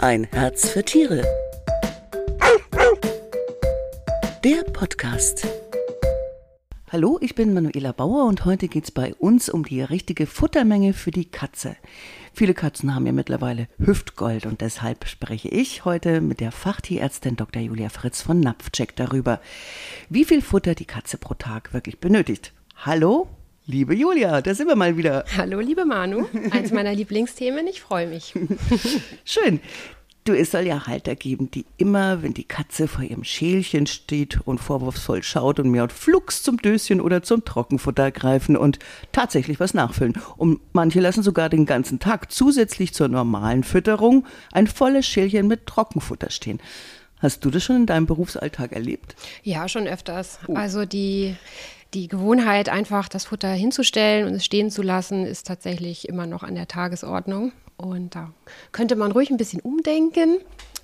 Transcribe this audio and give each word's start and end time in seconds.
Ein 0.00 0.24
Herz 0.24 0.68
für 0.68 0.84
Tiere. 0.84 1.24
Der 4.44 4.62
Podcast. 4.72 5.48
Hallo, 6.92 7.18
ich 7.22 7.34
bin 7.34 7.54
Manuela 7.54 7.92
Bauer 7.92 8.26
und 8.26 8.44
heute 8.44 8.68
geht 8.68 8.84
es 8.84 8.90
bei 8.90 9.14
uns 9.14 9.48
um 9.48 9.64
die 9.64 9.80
richtige 9.80 10.26
Futtermenge 10.26 10.92
für 10.92 11.10
die 11.10 11.30
Katze. 11.30 11.76
Viele 12.34 12.52
Katzen 12.52 12.94
haben 12.94 13.06
ja 13.06 13.12
mittlerweile 13.12 13.68
Hüftgold 13.78 14.44
und 14.44 14.60
deshalb 14.60 15.06
spreche 15.08 15.48
ich 15.48 15.86
heute 15.86 16.20
mit 16.20 16.40
der 16.40 16.52
Fachtierärztin 16.52 17.36
Dr. 17.36 17.62
Julia 17.62 17.88
Fritz 17.88 18.20
von 18.20 18.38
Napfcheck 18.38 18.94
darüber, 18.96 19.40
wie 20.10 20.26
viel 20.26 20.42
Futter 20.42 20.74
die 20.74 20.84
Katze 20.84 21.16
pro 21.16 21.32
Tag 21.32 21.72
wirklich 21.72 22.00
benötigt. 22.00 22.52
Hallo, 22.76 23.28
liebe 23.66 23.94
Julia, 23.94 24.40
da 24.40 24.54
sind 24.54 24.68
wir 24.68 24.76
mal 24.76 24.96
wieder. 24.96 25.24
Hallo, 25.36 25.60
liebe 25.60 25.84
Manu. 25.84 26.26
Eins 26.50 26.72
meiner 26.72 26.94
Lieblingsthemen, 26.94 27.66
ich 27.66 27.80
freue 27.80 28.06
mich. 28.06 28.34
Schön. 29.24 29.60
Du, 30.24 30.32
es 30.36 30.50
soll 30.50 30.66
ja 30.66 30.88
Halter 30.88 31.14
geben, 31.14 31.52
die 31.52 31.66
immer, 31.76 32.20
wenn 32.24 32.34
die 32.34 32.42
Katze 32.42 32.88
vor 32.88 33.04
ihrem 33.04 33.22
Schälchen 33.22 33.86
steht 33.86 34.40
und 34.44 34.58
vorwurfsvoll 34.58 35.22
schaut 35.22 35.60
und 35.60 35.70
miaut, 35.70 35.92
flugs 35.92 36.42
zum 36.42 36.56
Döschen 36.56 37.00
oder 37.00 37.22
zum 37.22 37.44
Trockenfutter 37.44 38.10
greifen 38.10 38.56
und 38.56 38.80
tatsächlich 39.12 39.60
was 39.60 39.72
nachfüllen. 39.72 40.14
Und 40.36 40.58
manche 40.72 40.98
lassen 40.98 41.22
sogar 41.22 41.48
den 41.48 41.64
ganzen 41.64 42.00
Tag 42.00 42.32
zusätzlich 42.32 42.92
zur 42.92 43.06
normalen 43.06 43.62
Fütterung 43.62 44.26
ein 44.50 44.66
volles 44.66 45.06
Schälchen 45.06 45.46
mit 45.46 45.66
Trockenfutter 45.66 46.30
stehen. 46.30 46.58
Hast 47.18 47.44
du 47.44 47.50
das 47.50 47.62
schon 47.62 47.76
in 47.76 47.86
deinem 47.86 48.06
Berufsalltag 48.06 48.72
erlebt? 48.72 49.14
Ja, 49.44 49.68
schon 49.68 49.86
öfters. 49.86 50.40
Oh. 50.48 50.54
Also 50.54 50.84
die 50.84 51.36
die 51.94 52.08
Gewohnheit, 52.08 52.68
einfach 52.68 53.08
das 53.08 53.24
Futter 53.24 53.50
hinzustellen 53.50 54.26
und 54.26 54.34
es 54.34 54.44
stehen 54.44 54.70
zu 54.70 54.82
lassen, 54.82 55.24
ist 55.24 55.46
tatsächlich 55.46 56.08
immer 56.08 56.26
noch 56.26 56.42
an 56.42 56.54
der 56.54 56.68
Tagesordnung. 56.68 57.52
Und 57.76 58.14
da 58.14 58.32
könnte 58.72 58.96
man 58.96 59.12
ruhig 59.12 59.30
ein 59.30 59.36
bisschen 59.36 59.60
umdenken. 59.60 60.38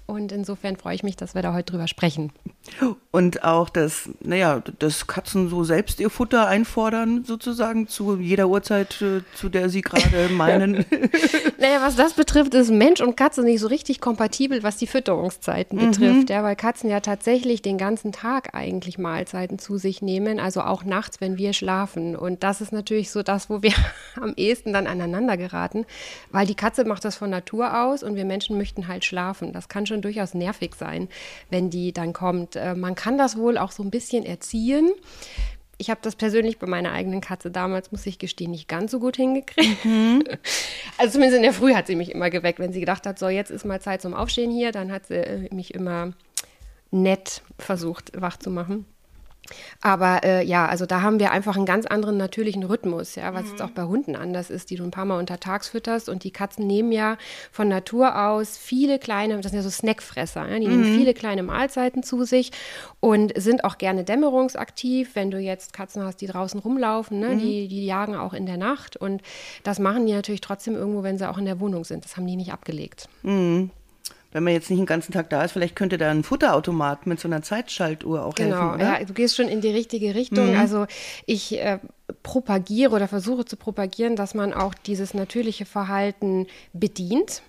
Und 0.06 0.32
insofern 0.32 0.76
freue 0.76 0.94
ich 0.94 1.02
mich, 1.02 1.16
dass 1.16 1.34
wir 1.34 1.42
da 1.42 1.54
heute 1.54 1.72
drüber 1.72 1.88
sprechen. 1.88 2.32
Und 3.10 3.44
auch, 3.44 3.68
dass, 3.68 4.08
naja, 4.20 4.62
dass 4.78 5.06
Katzen 5.06 5.48
so 5.50 5.64
selbst 5.64 6.00
ihr 6.00 6.08
Futter 6.08 6.46
einfordern, 6.46 7.24
sozusagen 7.24 7.86
zu 7.86 8.16
jeder 8.16 8.48
Uhrzeit, 8.48 9.02
äh, 9.02 9.20
zu 9.34 9.48
der 9.48 9.68
sie 9.68 9.82
gerade 9.82 10.28
meinen. 10.32 10.86
naja, 11.58 11.82
was 11.82 11.96
das 11.96 12.14
betrifft, 12.14 12.54
ist 12.54 12.70
Mensch 12.70 13.00
und 13.00 13.16
Katze 13.16 13.42
nicht 13.42 13.60
so 13.60 13.66
richtig 13.66 14.00
kompatibel, 14.00 14.62
was 14.62 14.78
die 14.78 14.86
Fütterungszeiten 14.86 15.78
mhm. 15.78 15.90
betrifft. 15.90 16.30
Ja, 16.30 16.42
weil 16.42 16.56
Katzen 16.56 16.88
ja 16.88 17.00
tatsächlich 17.00 17.60
den 17.60 17.76
ganzen 17.76 18.12
Tag 18.12 18.54
eigentlich 18.54 18.96
Mahlzeiten 18.96 19.58
zu 19.58 19.76
sich 19.76 20.00
nehmen, 20.00 20.40
also 20.40 20.62
auch 20.62 20.84
nachts, 20.84 21.20
wenn 21.20 21.36
wir 21.36 21.52
schlafen. 21.52 22.16
Und 22.16 22.42
das 22.42 22.60
ist 22.60 22.72
natürlich 22.72 23.10
so 23.10 23.22
das, 23.22 23.50
wo 23.50 23.62
wir 23.62 23.74
am 24.20 24.32
ehesten 24.36 24.72
dann 24.72 24.86
aneinander 24.86 25.36
geraten, 25.36 25.84
weil 26.30 26.46
die 26.46 26.54
Katze 26.54 26.84
macht 26.84 27.04
das 27.04 27.16
von 27.16 27.28
Natur 27.28 27.82
aus 27.82 28.02
und 28.02 28.14
wir 28.14 28.24
Menschen 28.24 28.56
möchten 28.56 28.88
halt 28.88 29.04
schlafen. 29.04 29.52
Das 29.52 29.68
kann 29.68 29.84
schon 29.84 30.00
durchaus 30.00 30.32
nervig 30.32 30.74
sein, 30.78 31.08
wenn 31.50 31.68
die 31.68 31.92
dann 31.92 32.12
kommt. 32.12 32.51
Äh, 32.56 32.74
man 32.74 32.94
kann 32.94 33.18
das 33.18 33.36
wohl 33.36 33.58
auch 33.58 33.72
so 33.72 33.82
ein 33.82 33.90
bisschen 33.90 34.24
erziehen. 34.24 34.90
Ich 35.78 35.90
habe 35.90 36.00
das 36.02 36.14
persönlich 36.14 36.58
bei 36.58 36.66
meiner 36.66 36.92
eigenen 36.92 37.20
Katze 37.20 37.50
damals, 37.50 37.90
muss 37.90 38.06
ich 38.06 38.18
gestehen, 38.18 38.52
nicht 38.52 38.68
ganz 38.68 38.92
so 38.92 39.00
gut 39.00 39.16
hingekriegt. 39.16 39.84
Mhm. 39.84 40.24
Also 40.98 41.14
zumindest 41.14 41.38
in 41.38 41.42
der 41.42 41.54
Früh 41.54 41.74
hat 41.74 41.86
sie 41.86 41.96
mich 41.96 42.12
immer 42.12 42.30
geweckt. 42.30 42.60
Wenn 42.60 42.72
sie 42.72 42.78
gedacht 42.78 43.06
hat, 43.06 43.18
so 43.18 43.28
jetzt 43.28 43.50
ist 43.50 43.64
mal 43.64 43.80
Zeit 43.80 44.02
zum 44.02 44.14
Aufstehen 44.14 44.50
hier, 44.50 44.70
dann 44.70 44.92
hat 44.92 45.06
sie 45.06 45.16
äh, 45.16 45.52
mich 45.52 45.74
immer 45.74 46.12
nett 46.92 47.42
versucht, 47.58 48.12
wach 48.14 48.36
zu 48.36 48.50
machen. 48.50 48.84
Aber 49.80 50.24
äh, 50.24 50.44
ja, 50.44 50.66
also 50.66 50.86
da 50.86 51.02
haben 51.02 51.18
wir 51.20 51.30
einfach 51.30 51.56
einen 51.56 51.66
ganz 51.66 51.86
anderen 51.86 52.16
natürlichen 52.16 52.62
Rhythmus, 52.62 53.14
ja, 53.14 53.34
was 53.34 53.44
mhm. 53.44 53.50
jetzt 53.50 53.62
auch 53.62 53.70
bei 53.70 53.84
Hunden 53.84 54.16
anders 54.16 54.50
ist, 54.50 54.70
die 54.70 54.76
du 54.76 54.84
ein 54.84 54.90
paar 54.90 55.04
Mal 55.04 55.18
untertags 55.18 55.68
fütterst. 55.68 56.08
Und 56.08 56.24
die 56.24 56.30
Katzen 56.30 56.66
nehmen 56.66 56.92
ja 56.92 57.16
von 57.50 57.68
Natur 57.68 58.18
aus 58.26 58.56
viele 58.56 58.98
kleine, 58.98 59.36
das 59.40 59.52
sind 59.52 59.58
ja 59.58 59.62
so 59.62 59.70
Snackfresser, 59.70 60.48
ja, 60.48 60.58
die 60.58 60.66
mhm. 60.66 60.82
nehmen 60.82 60.96
viele 60.96 61.14
kleine 61.14 61.42
Mahlzeiten 61.42 62.02
zu 62.02 62.24
sich 62.24 62.52
und 63.00 63.32
sind 63.36 63.64
auch 63.64 63.78
gerne 63.78 64.04
dämmerungsaktiv. 64.04 65.14
Wenn 65.14 65.30
du 65.30 65.38
jetzt 65.38 65.72
Katzen 65.72 66.02
hast, 66.04 66.20
die 66.20 66.26
draußen 66.26 66.60
rumlaufen, 66.60 67.20
ne, 67.20 67.30
mhm. 67.30 67.38
die, 67.38 67.68
die 67.68 67.86
jagen 67.86 68.14
auch 68.14 68.34
in 68.34 68.46
der 68.46 68.56
Nacht. 68.56 68.96
Und 68.96 69.22
das 69.62 69.78
machen 69.78 70.06
die 70.06 70.12
natürlich 70.12 70.40
trotzdem 70.40 70.74
irgendwo, 70.74 71.02
wenn 71.02 71.18
sie 71.18 71.28
auch 71.28 71.38
in 71.38 71.44
der 71.44 71.60
Wohnung 71.60 71.84
sind. 71.84 72.04
Das 72.04 72.16
haben 72.16 72.26
die 72.26 72.36
nicht 72.36 72.52
abgelegt. 72.52 73.08
Wenn 74.32 74.44
man 74.44 74.52
jetzt 74.52 74.70
nicht 74.70 74.80
den 74.80 74.86
ganzen 74.86 75.12
Tag 75.12 75.30
da 75.30 75.44
ist, 75.44 75.52
vielleicht 75.52 75.76
könnte 75.76 75.98
da 75.98 76.10
ein 76.10 76.24
Futterautomat 76.24 77.06
mit 77.06 77.20
so 77.20 77.28
einer 77.28 77.42
Zeitschaltuhr 77.42 78.24
auch 78.24 78.34
genau, 78.34 78.72
helfen. 78.72 78.78
Genau, 78.78 78.92
ja, 78.92 79.04
du 79.04 79.12
gehst 79.12 79.36
schon 79.36 79.48
in 79.48 79.60
die 79.60 79.70
richtige 79.70 80.14
Richtung. 80.14 80.52
Mhm. 80.52 80.58
Also 80.58 80.86
ich 81.26 81.58
äh, 81.58 81.78
propagiere 82.22 82.94
oder 82.94 83.08
versuche 83.08 83.44
zu 83.44 83.56
propagieren, 83.56 84.16
dass 84.16 84.34
man 84.34 84.52
auch 84.52 84.74
dieses 84.74 85.14
natürliche 85.14 85.66
Verhalten 85.66 86.46
bedient, 86.72 87.42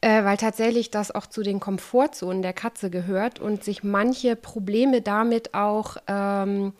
äh, 0.00 0.24
weil 0.24 0.36
tatsächlich 0.36 0.90
das 0.90 1.14
auch 1.14 1.26
zu 1.26 1.42
den 1.42 1.60
Komfortzonen 1.60 2.42
der 2.42 2.52
Katze 2.52 2.90
gehört 2.90 3.38
und 3.38 3.64
sich 3.64 3.82
manche 3.84 4.36
Probleme 4.36 5.02
damit 5.02 5.54
auch 5.54 5.96
ähm, 6.06 6.72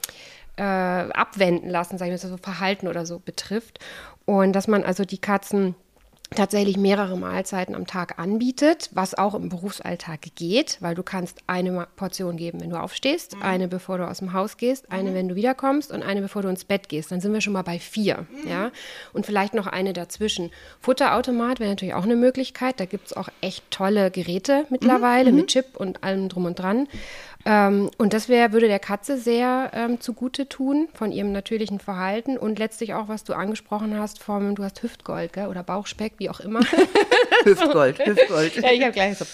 äh, 0.57 0.63
abwenden 0.63 1.69
lassen, 1.69 1.99
sagen 1.99 2.11
wir, 2.11 2.15
was 2.15 2.23
so 2.23 2.37
Verhalten 2.37 2.89
oder 2.89 3.07
so 3.07 3.19
betrifft. 3.19 3.79
Und 4.25 4.53
dass 4.55 4.69
man 4.69 4.85
also 4.85 5.05
die 5.05 5.19
Katzen 5.19 5.75
tatsächlich 6.35 6.77
mehrere 6.77 7.17
Mahlzeiten 7.17 7.75
am 7.75 7.87
Tag 7.87 8.19
anbietet, 8.19 8.91
was 8.93 9.15
auch 9.15 9.35
im 9.35 9.49
Berufsalltag 9.49 10.21
geht, 10.35 10.79
weil 10.81 10.95
du 10.95 11.03
kannst 11.03 11.39
eine 11.47 11.87
Portion 11.97 12.37
geben, 12.37 12.61
wenn 12.61 12.71
du 12.71 12.81
aufstehst, 12.81 13.37
mhm. 13.37 13.43
eine 13.43 13.69
bevor 13.69 13.99
du 13.99 14.07
aus 14.07 14.19
dem 14.19 14.33
Haus 14.33 14.57
gehst, 14.57 14.91
eine, 14.91 15.11
mhm. 15.11 15.15
wenn 15.15 15.29
du 15.29 15.35
wiederkommst 15.35 15.93
und 15.93 16.03
eine, 16.03 16.21
bevor 16.21 16.43
du 16.43 16.49
ins 16.49 16.65
Bett 16.65 16.89
gehst. 16.89 17.13
Dann 17.13 17.21
sind 17.21 17.33
wir 17.33 17.41
schon 17.41 17.53
mal 17.53 17.63
bei 17.63 17.79
vier, 17.79 18.27
mhm. 18.31 18.51
ja, 18.51 18.71
und 19.13 19.27
vielleicht 19.27 19.55
noch 19.55 19.67
eine 19.67 19.93
dazwischen. 19.93 20.51
Futterautomat 20.81 21.61
wäre 21.61 21.71
natürlich 21.71 21.95
auch 21.95 22.05
eine 22.05 22.17
Möglichkeit. 22.17 22.81
Da 22.81 22.85
gibt 22.85 23.07
es 23.07 23.13
auch 23.13 23.29
echt 23.41 23.71
tolle 23.71 24.11
Geräte 24.11 24.67
mittlerweile 24.71 25.31
mhm. 25.31 25.37
mit 25.37 25.47
Chip 25.49 25.77
und 25.77 26.05
allem 26.05 26.29
drum 26.29 26.45
und 26.47 26.59
dran. 26.59 26.89
Ähm, 27.47 27.91
und 27.99 28.13
das 28.13 28.29
wär, 28.29 28.53
würde 28.53 28.69
der 28.69 28.79
Katze 28.79 29.19
sehr 29.19 29.71
ähm, 29.75 30.01
zugute 30.01 30.49
tun 30.49 30.89
von 30.95 31.13
ihrem 31.13 31.33
natürlichen 31.33 31.79
Verhalten 31.79 32.39
und 32.39 32.59
letztlich 32.59 32.95
auch, 32.95 33.09
was 33.09 33.25
du 33.25 33.35
angesprochen 33.35 33.99
hast, 33.99 34.23
vom, 34.23 34.55
du 34.55 34.65
hast 34.65 34.83
Hüftgold 34.83 35.33
gell? 35.33 35.49
oder 35.49 35.63
Bauchspeck, 35.63 36.15
wie 36.19 36.31
auch 36.31 36.41
immer. 36.41 36.61
Hüftgold, 37.45 37.99
Hüftgold. 37.99 38.57
ja, 38.57 38.73
ich 38.73 38.83
habe 38.83 38.93
gleich 38.93 39.19
so. 39.19 39.25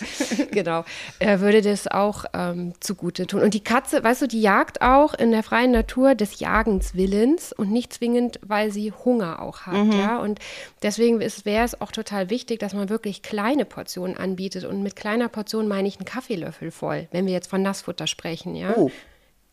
Genau. 0.51 0.85
Äh, 1.19 1.39
würde 1.41 1.63
das 1.63 1.87
auch 1.87 2.25
ähm, 2.33 2.75
zugute 2.81 3.27
tun. 3.27 3.43
Und 3.43 3.55
die 3.55 3.63
Katze, 3.63 4.03
weißt 4.03 4.23
du, 4.23 4.27
die 4.29 4.41
jagt 4.41 4.83
auch 4.83 5.15
in 5.15 5.31
der 5.31 5.43
freien 5.43 5.71
Natur 5.71 6.15
des 6.15 6.41
Jagens 6.41 6.95
Willens 6.95 7.53
und 7.53 7.71
nicht 7.71 7.93
zwingend, 7.93 8.41
weil 8.45 8.73
sie 8.73 8.93
Hunger 8.93 9.41
auch 9.41 9.63
hat. 9.63 9.75
Mhm. 9.75 9.93
Ja? 9.93 10.19
Und 10.19 10.41
deswegen 10.83 11.21
wäre 11.21 11.65
es 11.65 11.81
auch 11.81 11.93
total 11.93 12.31
wichtig, 12.31 12.59
dass 12.59 12.75
man 12.75 12.89
wirklich 12.89 13.23
kleine 13.23 13.65
Portionen 13.65 14.17
anbietet. 14.17 14.65
Und 14.65 14.83
mit 14.83 14.97
kleiner 14.97 15.29
Portion 15.29 15.69
meine 15.69 15.87
ich 15.87 15.99
einen 15.99 16.07
Kaffeelöffel 16.07 16.71
voll, 16.71 17.07
wenn 17.13 17.27
wir 17.27 17.33
jetzt 17.33 17.49
von 17.49 17.63
Nassfutter 17.63 18.00
Futter 18.01 18.07
sprechen, 18.07 18.55
ja. 18.57 18.75
Oh. 18.77 18.91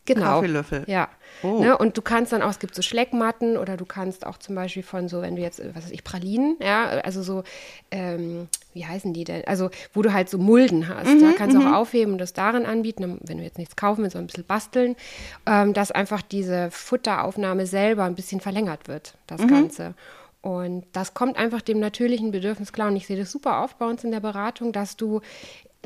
Genau. 0.06 0.40
Kaffeelöffel. 0.40 0.84
Ja. 0.86 1.10
Oh. 1.42 1.60
Ne? 1.60 1.76
Und 1.76 1.98
du 1.98 2.00
kannst 2.00 2.32
dann 2.32 2.40
auch, 2.40 2.48
es 2.48 2.58
gibt 2.60 2.74
so 2.74 2.80
Schleckmatten 2.80 3.58
oder 3.58 3.76
du 3.76 3.84
kannst 3.84 4.24
auch 4.24 4.38
zum 4.38 4.54
Beispiel 4.54 4.82
von 4.82 5.06
so, 5.06 5.20
wenn 5.20 5.36
du 5.36 5.42
jetzt, 5.42 5.60
was 5.74 5.84
weiß 5.84 5.90
ich, 5.90 6.02
Pralinen, 6.02 6.56
ja, 6.62 6.86
also 6.86 7.22
so, 7.22 7.42
ähm, 7.90 8.48
wie 8.72 8.86
heißen 8.86 9.12
die 9.12 9.24
denn? 9.24 9.44
Also, 9.44 9.68
wo 9.92 10.00
du 10.00 10.14
halt 10.14 10.30
so 10.30 10.38
Mulden 10.38 10.88
hast. 10.88 11.08
Mhm, 11.08 11.20
da 11.20 11.32
kannst 11.36 11.54
du 11.54 11.60
auch 11.60 11.66
mhm. 11.66 11.74
aufheben 11.74 12.12
und 12.12 12.18
das 12.18 12.32
darin 12.32 12.64
anbieten, 12.64 13.18
wenn 13.22 13.36
du 13.36 13.44
jetzt 13.44 13.58
nichts 13.58 13.76
kaufen 13.76 14.00
willst, 14.02 14.14
sondern 14.14 14.24
ein 14.24 14.28
bisschen 14.28 14.46
basteln, 14.46 14.96
ähm, 15.44 15.74
dass 15.74 15.90
einfach 15.90 16.22
diese 16.22 16.70
Futteraufnahme 16.70 17.66
selber 17.66 18.04
ein 18.04 18.14
bisschen 18.14 18.40
verlängert 18.40 18.88
wird, 18.88 19.12
das 19.26 19.42
mhm. 19.42 19.48
Ganze. 19.48 19.94
Und 20.40 20.86
das 20.92 21.12
kommt 21.12 21.36
einfach 21.36 21.60
dem 21.60 21.80
natürlichen 21.80 22.30
Bedürfnis 22.30 22.72
klar. 22.72 22.88
Und 22.88 22.96
ich 22.96 23.06
sehe 23.06 23.18
das 23.18 23.30
super 23.30 23.60
auf 23.60 23.74
bei 23.74 23.84
uns 23.84 24.04
in 24.04 24.10
der 24.10 24.20
Beratung, 24.20 24.72
dass 24.72 24.96
du 24.96 25.20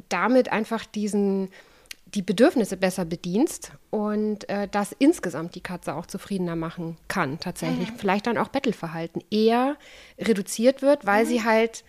damit 0.09 0.53
einfach 0.53 0.85
diesen, 0.85 1.49
die 2.15 2.23
Bedürfnisse 2.23 2.77
besser 2.77 3.05
bedienst 3.05 3.73
und 3.91 4.49
äh, 4.49 4.69
das 4.69 4.95
insgesamt 4.99 5.55
die 5.55 5.61
Katze 5.61 5.95
auch 5.95 6.07
zufriedener 6.07 6.57
machen 6.57 6.97
kann, 7.09 7.41
tatsächlich. 7.41 7.91
Mhm. 7.91 7.97
Vielleicht 7.97 8.27
dann 8.27 8.39
auch 8.39 8.49
Bettelverhalten 8.49 9.23
eher 9.31 9.77
reduziert 10.19 10.83
wird, 10.83 11.07
weil 11.07 11.25
mhm. 11.25 11.29
sie 11.29 11.45
halt, 11.45 11.85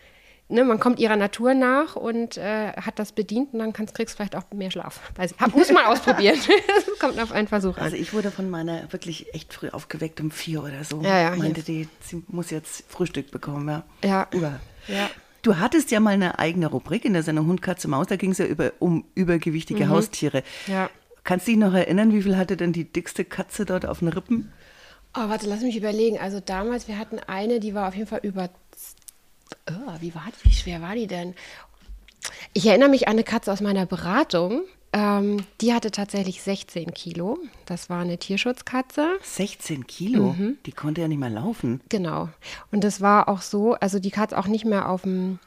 ne, 0.47 0.63
man 0.63 0.79
kommt 0.79 0.99
ihrer 0.99 1.17
Natur 1.17 1.53
nach 1.53 1.97
und 1.97 2.37
äh, 2.37 2.71
hat 2.71 2.99
das 2.99 3.11
bedient 3.11 3.53
und 3.53 3.59
dann 3.59 3.73
kannst, 3.73 3.95
kriegst 3.95 4.13
du 4.13 4.17
vielleicht 4.17 4.37
auch 4.37 4.43
mehr 4.53 4.71
Schlaf. 4.71 5.01
Weiß 5.15 5.35
ich. 5.37 5.53
muss 5.53 5.71
mal 5.71 5.85
ausprobieren. 5.85 6.39
das 6.67 6.99
kommt 6.99 7.19
auf 7.19 7.33
einen 7.33 7.49
Versuch 7.49 7.77
an. 7.77 7.83
Also 7.83 7.97
ich 7.97 8.13
wurde 8.13 8.31
von 8.31 8.49
meiner 8.49 8.91
wirklich 8.93 9.33
echt 9.33 9.53
früh 9.53 9.69
aufgeweckt 9.69 10.21
um 10.21 10.31
vier 10.31 10.63
oder 10.63 10.85
so. 10.85 11.01
Ja, 11.01 11.19
ja, 11.19 11.35
Meinte 11.35 11.63
die, 11.63 11.89
sie 11.99 12.23
muss 12.29 12.49
jetzt 12.49 12.85
Frühstück 12.87 13.29
bekommen, 13.29 13.67
ja. 13.67 13.83
Ja. 14.07 14.27
Über. 14.31 14.61
Ja. 14.87 15.09
Du 15.43 15.57
hattest 15.57 15.91
ja 15.91 15.99
mal 15.99 16.11
eine 16.11 16.39
eigene 16.39 16.67
Rubrik 16.67 17.03
in 17.05 17.13
der 17.13 17.21
Sendung 17.21 17.47
Hund, 17.47 17.61
Katze, 17.61 17.89
Maus, 17.89 18.07
da 18.07 18.15
ging 18.15 18.31
es 18.31 18.37
ja 18.37 18.45
über, 18.45 18.71
um 18.79 19.05
übergewichtige 19.13 19.85
mhm. 19.85 19.89
Haustiere. 19.89 20.41
Ja. 20.67 20.89
Kannst 21.25 21.47
du 21.47 21.51
dich 21.51 21.59
noch 21.59 21.73
erinnern, 21.73 22.13
wie 22.13 22.21
viel 22.21 22.37
hatte 22.37 22.57
denn 22.57 22.73
die 22.73 22.85
dickste 22.85 23.25
Katze 23.25 23.65
dort 23.65 23.85
auf 23.85 23.99
den 23.99 24.07
Rippen? 24.07 24.51
Oh, 25.15 25.29
warte, 25.29 25.47
lass 25.47 25.61
mich 25.61 25.77
überlegen. 25.77 26.17
Also 26.17 26.39
damals, 26.39 26.87
wir 26.87 26.97
hatten 26.97 27.19
eine, 27.19 27.59
die 27.59 27.73
war 27.73 27.89
auf 27.89 27.95
jeden 27.95 28.07
Fall 28.07 28.21
über. 28.23 28.49
Oh, 29.69 29.93
wie 29.99 30.15
war 30.15 30.25
die? 30.27 30.49
Wie 30.49 30.53
schwer 30.53 30.81
war 30.81 30.95
die 30.95 31.07
denn? 31.07 31.35
Ich 32.53 32.65
erinnere 32.65 32.89
mich 32.89 33.07
an 33.07 33.13
eine 33.13 33.23
Katze 33.23 33.51
aus 33.51 33.61
meiner 33.61 33.85
Beratung. 33.85 34.63
Ähm, 34.93 35.43
die 35.59 35.73
hatte 35.73 35.89
tatsächlich 35.89 36.43
16 36.43 36.93
Kilo. 36.93 37.39
Das 37.65 37.89
war 37.89 38.01
eine 38.01 38.19
Tierschutzkatze. 38.19 39.17
16 39.23 39.87
Kilo? 39.87 40.35
Mhm. 40.37 40.57
Die 40.67 40.71
konnte 40.71 41.01
ja 41.01 41.07
nicht 41.07 41.17
mehr 41.17 41.31
laufen. 41.31 41.81
Genau. 41.89 42.29
Und 42.71 42.83
das 42.83 43.01
war 43.01 43.27
auch 43.27 43.41
so, 43.41 43.73
also 43.73 43.97
die 43.97 44.11
Katze 44.11 44.37
auch 44.37 44.47
nicht 44.47 44.65
mehr 44.65 44.87
auf 44.89 45.01
dem, 45.01 45.39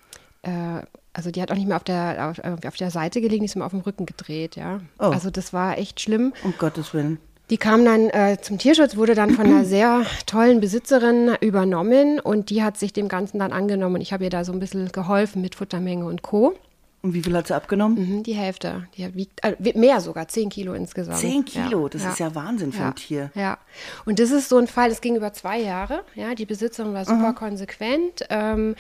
äh, 0.43 0.83
also 1.13 1.31
die 1.31 1.41
hat 1.41 1.53
auch 1.53 1.57
nicht 1.57 1.69
mehr 1.69 1.77
auf 1.77 1.85
der, 1.85 2.31
auf, 2.31 2.65
auf 2.65 2.77
der 2.77 2.91
Seite 2.91 3.21
gelegen, 3.21 3.43
die 3.43 3.47
ist 3.47 3.55
immer 3.55 3.67
auf 3.67 3.71
dem 3.71 3.81
Rücken 3.81 4.05
gedreht, 4.05 4.57
ja. 4.57 4.81
Oh. 4.99 5.05
Also 5.05 5.31
das 5.31 5.53
war 5.53 5.79
echt 5.79 6.01
schlimm. 6.01 6.35
Um 6.43 6.53
Gottes 6.59 6.93
Willen. 6.93 7.19
Die 7.49 7.59
kam 7.59 7.85
dann 7.85 8.11
äh, 8.11 8.39
zum 8.43 8.59
Tierschutz, 8.59 8.97
wurde 8.97 9.15
dann 9.15 9.31
von 9.31 9.47
einer 9.47 9.65
sehr 9.65 10.05
tollen 10.27 10.61
Besitzerin 10.61 11.37
übernommen 11.41 12.19
und 12.19 12.51
die 12.51 12.65
hat 12.65 12.77
sich 12.77 12.93
dem 12.93 13.07
Ganzen 13.07 13.39
dann 13.39 13.53
angenommen. 13.53 14.01
Ich 14.01 14.13
habe 14.13 14.25
ihr 14.25 14.31
da 14.31 14.45
so 14.45 14.53
ein 14.53 14.59
bisschen 14.59 14.91
geholfen 14.91 15.43
mit 15.43 15.55
Futtermenge 15.55 16.05
und 16.05 16.23
Co. 16.23 16.57
Und 17.06 17.14
wie 17.14 17.23
viel 17.23 17.37
hat 17.37 17.47
sie 17.47 17.55
abgenommen? 17.55 18.17
Mhm, 18.17 18.23
die 18.25 18.35
Hälfte. 18.35 18.88
Die 18.97 19.14
wiegt 19.14 19.44
äh, 19.44 19.55
mehr 19.79 20.00
sogar, 20.00 20.26
10 20.26 20.49
Kilo 20.49 20.75
insgesamt. 20.75 21.19
10 21.19 21.44
Kilo, 21.44 21.85
Ja, 21.85 21.88
das 21.88 22.03
ja. 22.03 22.11
ist 22.11 22.19
ja 22.19 22.35
Wahnsinn 22.35 22.73
für 22.73 22.81
ja, 22.81 22.88
ein 22.88 22.94
Tier. 22.97 23.31
Ja, 23.37 23.58
und 24.06 24.19
das 24.19 24.32
ist 24.32 24.49
so 24.49 24.58
ein 24.58 24.67
Fall, 24.67 24.88
das 24.88 25.00
ging 25.00 25.14
über 25.14 25.32
zwei 25.32 25.61
Jahre. 25.61 26.03
Ja, 26.17 26.35
die 26.35 26.47
Besitzerin 26.47 26.93
war 26.94 27.05
super 27.05 27.32
konsequent. 27.32 28.25
Ähm, 28.29 28.75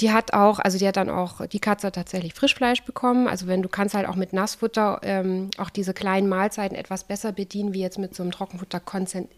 die 0.00 0.12
hat 0.12 0.34
auch, 0.34 0.58
also 0.58 0.76
die 0.76 0.86
hat 0.86 0.98
dann 0.98 1.08
auch, 1.08 1.46
die 1.46 1.58
Katze 1.58 1.86
hat 1.86 1.94
tatsächlich 1.94 2.34
Frischfleisch 2.34 2.82
bekommen. 2.84 3.28
Also 3.28 3.46
wenn 3.46 3.62
du 3.62 3.70
kannst 3.70 3.94
halt 3.94 4.06
auch 4.06 4.16
mit 4.16 4.34
Nassfutter 4.34 5.00
ähm, 5.02 5.48
auch 5.56 5.70
diese 5.70 5.94
kleinen 5.94 6.28
Mahlzeiten 6.28 6.76
etwas 6.76 7.04
besser 7.04 7.32
bedienen, 7.32 7.72
wie 7.72 7.80
jetzt 7.80 7.98
mit 7.98 8.14
so 8.14 8.22
einem 8.22 8.32
Trockenfutter 8.32 8.82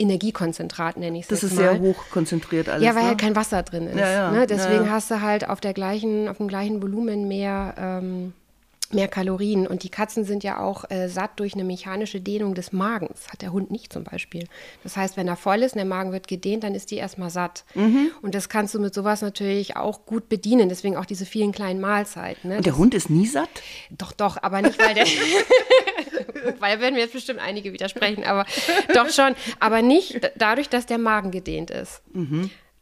Energiekonzentrat, 0.00 0.96
nenne 0.96 1.18
ich 1.18 1.24
es 1.24 1.28
Das 1.28 1.44
ist 1.44 1.54
mal. 1.54 1.62
sehr 1.62 1.78
hoch 1.78 1.96
konzentriert 2.10 2.68
alles. 2.68 2.84
Ja, 2.84 2.96
weil 2.96 3.02
ne? 3.02 3.08
halt 3.10 3.18
kein 3.18 3.36
Wasser 3.36 3.62
drin 3.62 3.86
ist. 3.86 3.94
Ne? 3.94 4.46
Deswegen 4.48 4.90
hast 4.90 5.12
du 5.12 5.20
halt 5.20 5.48
auf 5.48 5.60
der 5.60 5.74
gleichen, 5.74 6.28
auf 6.28 6.38
dem 6.38 6.48
gleichen 6.48 6.82
Volumen 6.82 7.28
mehr, 7.28 7.74
ähm, 7.78 8.31
mehr 8.94 9.08
Kalorien. 9.08 9.66
Und 9.66 9.82
die 9.82 9.88
Katzen 9.88 10.24
sind 10.24 10.44
ja 10.44 10.58
auch 10.58 10.90
äh, 10.90 11.08
satt 11.08 11.38
durch 11.40 11.54
eine 11.54 11.64
mechanische 11.64 12.20
Dehnung 12.20 12.54
des 12.54 12.72
Magens. 12.72 13.28
Hat 13.28 13.42
der 13.42 13.52
Hund 13.52 13.70
nicht 13.70 13.92
zum 13.92 14.04
Beispiel. 14.04 14.46
Das 14.82 14.96
heißt, 14.96 15.16
wenn 15.16 15.28
er 15.28 15.36
voll 15.36 15.62
ist 15.62 15.72
und 15.72 15.78
der 15.78 15.84
Magen 15.84 16.12
wird 16.12 16.28
gedehnt, 16.28 16.64
dann 16.64 16.74
ist 16.74 16.90
die 16.90 16.96
erstmal 16.96 17.30
satt. 17.30 17.64
Mhm. 17.74 18.10
Und 18.22 18.34
das 18.34 18.48
kannst 18.48 18.74
du 18.74 18.80
mit 18.80 18.94
sowas 18.94 19.22
natürlich 19.22 19.76
auch 19.76 20.06
gut 20.06 20.28
bedienen. 20.28 20.68
Deswegen 20.68 20.96
auch 20.96 21.06
diese 21.06 21.26
vielen 21.26 21.52
kleinen 21.52 21.80
Mahlzeiten. 21.80 22.50
Ne? 22.50 22.56
Und 22.58 22.66
der 22.66 22.76
Hund 22.76 22.94
ist 22.94 23.10
nie 23.10 23.26
satt? 23.26 23.50
Doch, 23.90 24.12
doch, 24.12 24.38
aber 24.42 24.62
nicht, 24.62 24.78
weil 24.78 24.94
der. 24.94 25.06
weil 26.58 26.80
werden 26.80 26.94
mir 26.94 27.00
jetzt 27.00 27.12
bestimmt 27.12 27.40
einige 27.40 27.72
widersprechen, 27.72 28.24
aber 28.24 28.46
doch 28.94 29.10
schon. 29.10 29.34
Aber 29.60 29.82
nicht 29.82 30.20
dadurch, 30.36 30.68
dass 30.68 30.86
der 30.86 30.98
Magen 30.98 31.30
gedehnt 31.30 31.70
ist. 31.70 32.02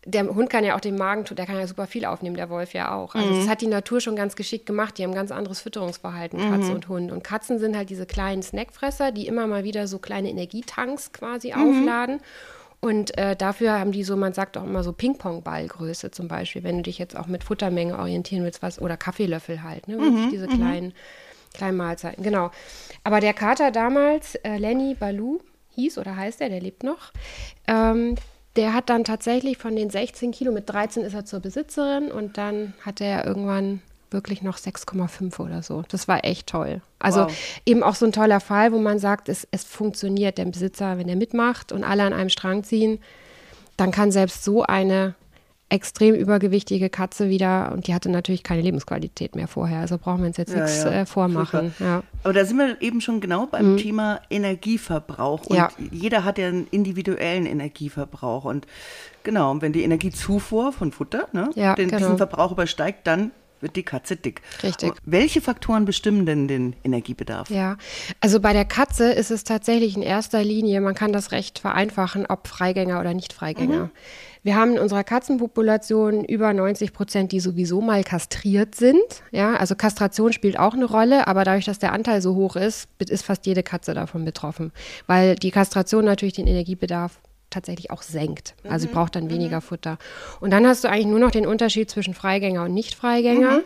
Der 0.06 0.26
Hund 0.26 0.49
kann 0.49 0.64
ja 0.64 0.76
auch 0.76 0.81
den 0.81 0.97
Magen, 0.97 1.25
der 1.35 1.44
kann 1.44 1.58
ja 1.58 1.67
super 1.67 1.87
viel 1.87 2.06
aufnehmen, 2.06 2.37
der 2.37 2.49
Wolf 2.49 2.73
ja 2.73 2.94
auch. 2.94 3.14
Also 3.14 3.35
das 3.35 3.49
hat 3.49 3.61
die 3.61 3.67
Natur 3.67 4.00
schon 4.00 4.17
ganz 4.17 4.35
geschickt 4.35 4.64
gemacht. 4.64 4.97
Die 4.97 5.05
haben 5.05 5.14
ganz 5.14 5.31
anderes 5.31 5.61
Fütterungsverhalten, 5.61 6.38
Katze 6.38 6.73
und 6.73 6.88
Hund. 6.88 7.12
Und 7.12 7.23
Katzen 7.23 7.58
sind 7.58 7.76
halt 7.76 7.91
diese 7.91 8.06
kleinen 8.06 8.43
Snackfresser, 8.43 9.12
die 9.12 9.26
immer 9.26 9.47
mal 9.47 9.62
wieder 9.62 9.87
so 9.87 9.99
kleine 9.99 10.31
Energietanks 10.31 11.12
quasi 11.12 11.52
aufladen. 11.52 12.20
Und 12.81 13.17
äh, 13.19 13.37
dafür 13.37 13.79
haben 13.79 13.93
die 13.93 14.05
so, 14.05 14.17
man 14.17 14.32
sagt 14.32 14.56
auch 14.56 14.64
immer 14.64 14.82
so 14.82 14.93
Ping-Pong-Ballgröße 14.93 16.11
zum 16.11 16.29
Beispiel, 16.29 16.62
wenn 16.64 16.79
du 16.79 16.82
dich 16.82 16.99
jetzt 16.99 17.14
auch 17.14 17.26
mit 17.26 17.44
Futtermenge 17.44 17.99
orientieren 17.99 18.43
willst, 18.43 18.62
was, 18.62 18.81
oder 18.81 18.97
Kaffeelöffel 18.97 19.62
halt, 19.62 19.87
ne? 19.87 19.99
Wirklich 19.99 20.31
diese 20.31 20.49
kleinen, 20.49 20.94
kleinen 21.52 21.76
Mahlzeiten, 21.76 22.25
genau. 22.25 22.50
Aber 23.05 23.20
der 23.20 23.35
Kater 23.35 23.70
damals, 23.70 24.35
äh, 24.37 24.56
Lenny 24.56 24.94
Balou 24.94 25.43
hieß 25.75 25.99
oder 25.99 26.17
heißt 26.17 26.41
er, 26.41 26.49
der 26.49 26.61
lebt 26.61 26.82
noch, 26.82 27.12
ähm, 27.67 28.14
der 28.56 28.75
hat 28.75 28.91
dann 28.91 29.05
tatsächlich 29.05 29.58
von 29.58 29.76
den 29.76 29.91
16 29.91 30.32
Kilo, 30.32 30.52
mit 30.52 30.69
13 30.69 31.05
ist 31.05 31.14
er 31.14 31.25
zur 31.25 31.41
Besitzerin 31.41 32.11
und 32.11 32.37
dann 32.37 32.75
hatte 32.85 33.05
er 33.05 33.25
irgendwann 33.26 33.81
wirklich 34.11 34.43
noch 34.43 34.58
6,5 34.58 35.38
oder 35.38 35.62
so. 35.62 35.85
Das 35.88 36.08
war 36.08 36.25
echt 36.25 36.49
toll. 36.49 36.81
Also 36.99 37.20
Wow. 37.26 37.61
eben 37.64 37.82
auch 37.85 37.94
so 37.94 38.06
ein 38.06 38.12
toller 38.12 38.41
Fall, 38.41 38.73
wo 38.73 38.79
man 38.79 38.99
sagt, 38.99 39.29
es, 39.29 39.47
es 39.52 39.62
funktioniert. 39.62 40.37
Der 40.37 40.47
Besitzer, 40.47 40.99
wenn 40.99 41.08
er 41.08 41.14
mitmacht 41.14 41.70
und 41.70 41.85
alle 41.85 42.02
an 42.02 42.12
einem 42.12 42.29
Strang 42.29 42.64
ziehen, 42.64 42.99
dann 43.76 43.93
kann 43.93 44.11
selbst 44.11 44.43
so 44.43 44.64
eine 44.64 45.14
extrem 45.70 46.14
übergewichtige 46.14 46.90
Katze 46.90 47.28
wieder, 47.28 47.72
und 47.72 47.87
die 47.87 47.94
hatte 47.94 48.11
natürlich 48.11 48.43
keine 48.43 48.61
Lebensqualität 48.61 49.37
mehr 49.37 49.49
vorher, 49.49 49.81
also 49.81 49.96
brauchen 49.99 50.20
wir 50.20 50.26
uns 50.26 50.37
jetzt 50.37 50.52
Ja, 50.52 50.62
nichts 50.64 50.84
ja. 50.84 50.90
äh, 50.90 51.06
vormachen. 51.06 51.75
Ja. 51.78 52.02
Aber 52.25 52.32
da 52.32 52.44
sind 52.44 52.58
wir 52.58 52.82
eben 52.82 53.00
schon 53.00 53.20
genau 53.20 53.46
beim 53.46 53.76
Thema 53.76 54.20
Energieverbrauch. 54.31 55.46
Und 55.46 55.56
Mhm. 55.78 55.88
Jeder 55.93 56.25
hat 56.25 56.38
ja 56.38 56.49
einen 56.49 56.67
individuellen 56.70 57.46
Energieverbrauch. 57.46 58.44
Und 58.44 58.67
genau, 59.22 59.50
und 59.52 59.62
wenn 59.62 59.72
die 59.72 59.82
Energiezufuhr 59.82 60.72
von 60.72 60.93
Futter 60.93 61.28
ne, 61.32 61.50
den, 61.55 61.88
genau. 61.88 61.99
diesen 61.99 62.16
Verbrauch 62.19 62.52
übersteigt, 62.52 63.06
dann 63.06 63.31
wird 63.60 63.76
die 63.76 63.82
Katze 63.82 64.16
dick. 64.16 64.42
Richtig. 64.62 64.92
Welche 65.04 65.40
Faktoren 65.40 65.84
bestimmen 65.84 66.26
denn 66.26 66.48
den 66.48 66.76
Energiebedarf? 66.84 67.50
Ja, 67.50 67.76
also 68.20 68.40
bei 68.40 68.52
der 68.52 68.64
Katze 68.64 69.12
ist 69.12 69.30
es 69.30 69.44
tatsächlich 69.44 69.96
in 69.96 70.02
erster 70.02 70.42
Linie, 70.42 70.80
man 70.80 70.94
kann 70.94 71.12
das 71.12 71.32
recht 71.32 71.58
vereinfachen, 71.58 72.26
ob 72.26 72.48
Freigänger 72.48 73.00
oder 73.00 73.14
Nicht-Freigänger. 73.14 73.90
Wir 74.42 74.56
haben 74.56 74.72
in 74.72 74.78
unserer 74.78 75.04
Katzenpopulation 75.04 76.24
über 76.24 76.54
90 76.54 76.94
Prozent, 76.94 77.32
die 77.32 77.40
sowieso 77.40 77.82
mal 77.82 78.02
kastriert 78.04 78.74
sind. 78.74 79.22
Ja, 79.32 79.54
also 79.56 79.74
Kastration 79.74 80.32
spielt 80.32 80.58
auch 80.58 80.72
eine 80.72 80.86
Rolle, 80.86 81.26
aber 81.26 81.44
dadurch, 81.44 81.66
dass 81.66 81.78
der 81.78 81.92
Anteil 81.92 82.22
so 82.22 82.34
hoch 82.34 82.56
ist, 82.56 82.88
ist 82.98 83.24
fast 83.24 83.44
jede 83.44 83.62
Katze 83.62 83.92
davon 83.92 84.24
betroffen, 84.24 84.72
weil 85.06 85.34
die 85.34 85.50
Kastration 85.50 86.06
natürlich 86.06 86.34
den 86.34 86.46
Energiebedarf 86.46 87.20
tatsächlich 87.50 87.91
auch 87.91 88.02
senkt. 88.02 88.55
Also 88.64 88.87
sie 88.87 88.93
braucht 88.93 89.17
dann 89.17 89.31
weniger 89.31 89.61
Futter. 89.61 89.99
Und 90.41 90.50
dann 90.50 90.67
hast 90.67 90.85
du 90.85 90.88
eigentlich 90.88 91.06
nur 91.06 91.19
noch 91.19 91.31
den 91.31 91.47
Unterschied 91.47 91.91
zwischen 91.91 92.14
Freigänger 92.14 92.64
und 92.64 92.75
Nicht-Freigänger. 92.75 93.62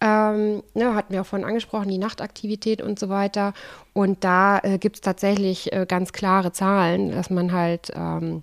Ähm, 0.00 0.62
ne, 0.74 0.94
hatten 0.94 1.12
wir 1.12 1.22
auch 1.22 1.26
vorhin 1.26 1.46
angesprochen, 1.46 1.88
die 1.88 1.98
Nachtaktivität 1.98 2.82
und 2.82 2.98
so 2.98 3.08
weiter. 3.08 3.54
Und 3.94 4.24
da 4.24 4.58
äh, 4.58 4.78
gibt 4.78 4.96
es 4.96 5.00
tatsächlich 5.00 5.72
äh, 5.72 5.86
ganz 5.88 6.12
klare 6.12 6.52
Zahlen, 6.52 7.12
dass 7.12 7.30
man 7.30 7.52
halt 7.52 7.90
ähm, 7.94 8.42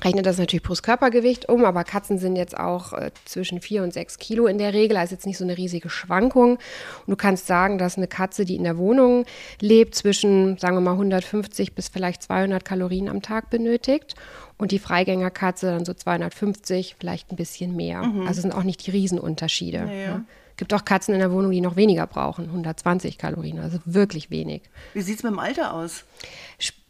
rechnet 0.00 0.26
das 0.26 0.38
natürlich 0.38 0.62
plus 0.62 0.82
Körpergewicht 0.82 1.48
um, 1.48 1.64
aber 1.64 1.84
Katzen 1.84 2.18
sind 2.18 2.36
jetzt 2.36 2.56
auch 2.56 2.92
äh, 2.92 3.10
zwischen 3.24 3.60
vier 3.60 3.82
und 3.82 3.92
sechs 3.92 4.18
Kilo 4.18 4.46
in 4.46 4.58
der 4.58 4.72
Regel, 4.72 4.96
also 4.96 5.14
jetzt 5.14 5.26
nicht 5.26 5.38
so 5.38 5.44
eine 5.44 5.56
riesige 5.56 5.90
Schwankung. 5.90 6.52
Und 6.52 7.08
du 7.08 7.16
kannst 7.16 7.46
sagen, 7.46 7.78
dass 7.78 7.96
eine 7.96 8.08
Katze, 8.08 8.44
die 8.44 8.56
in 8.56 8.64
der 8.64 8.78
Wohnung 8.78 9.24
lebt, 9.60 9.94
zwischen, 9.94 10.56
sagen 10.58 10.76
wir 10.76 10.80
mal, 10.80 10.92
150 10.92 11.74
bis 11.74 11.88
vielleicht 11.88 12.22
200 12.22 12.64
Kalorien 12.64 13.08
am 13.08 13.22
Tag 13.22 13.50
benötigt. 13.50 14.14
Und 14.58 14.70
die 14.70 14.78
Freigängerkatze 14.78 15.66
dann 15.66 15.84
so 15.84 15.92
250, 15.92 16.96
vielleicht 16.98 17.32
ein 17.32 17.36
bisschen 17.36 17.74
mehr. 17.74 18.02
Also 18.26 18.42
sind 18.42 18.54
auch 18.54 18.62
nicht 18.62 18.86
die 18.86 18.92
Riesenunterschiede. 18.92 19.86
Ne? 19.86 20.24
Gibt 20.56 20.74
auch 20.74 20.84
Katzen 20.84 21.14
in 21.14 21.20
der 21.20 21.32
Wohnung, 21.32 21.50
die 21.50 21.60
noch 21.60 21.76
weniger 21.76 22.06
brauchen, 22.06 22.44
120 22.44 23.18
Kalorien, 23.18 23.58
also 23.58 23.78
wirklich 23.84 24.30
wenig. 24.30 24.62
Wie 24.94 25.00
sieht 25.00 25.16
es 25.16 25.22
mit 25.22 25.32
dem 25.32 25.38
Alter 25.38 25.74
aus? 25.74 26.04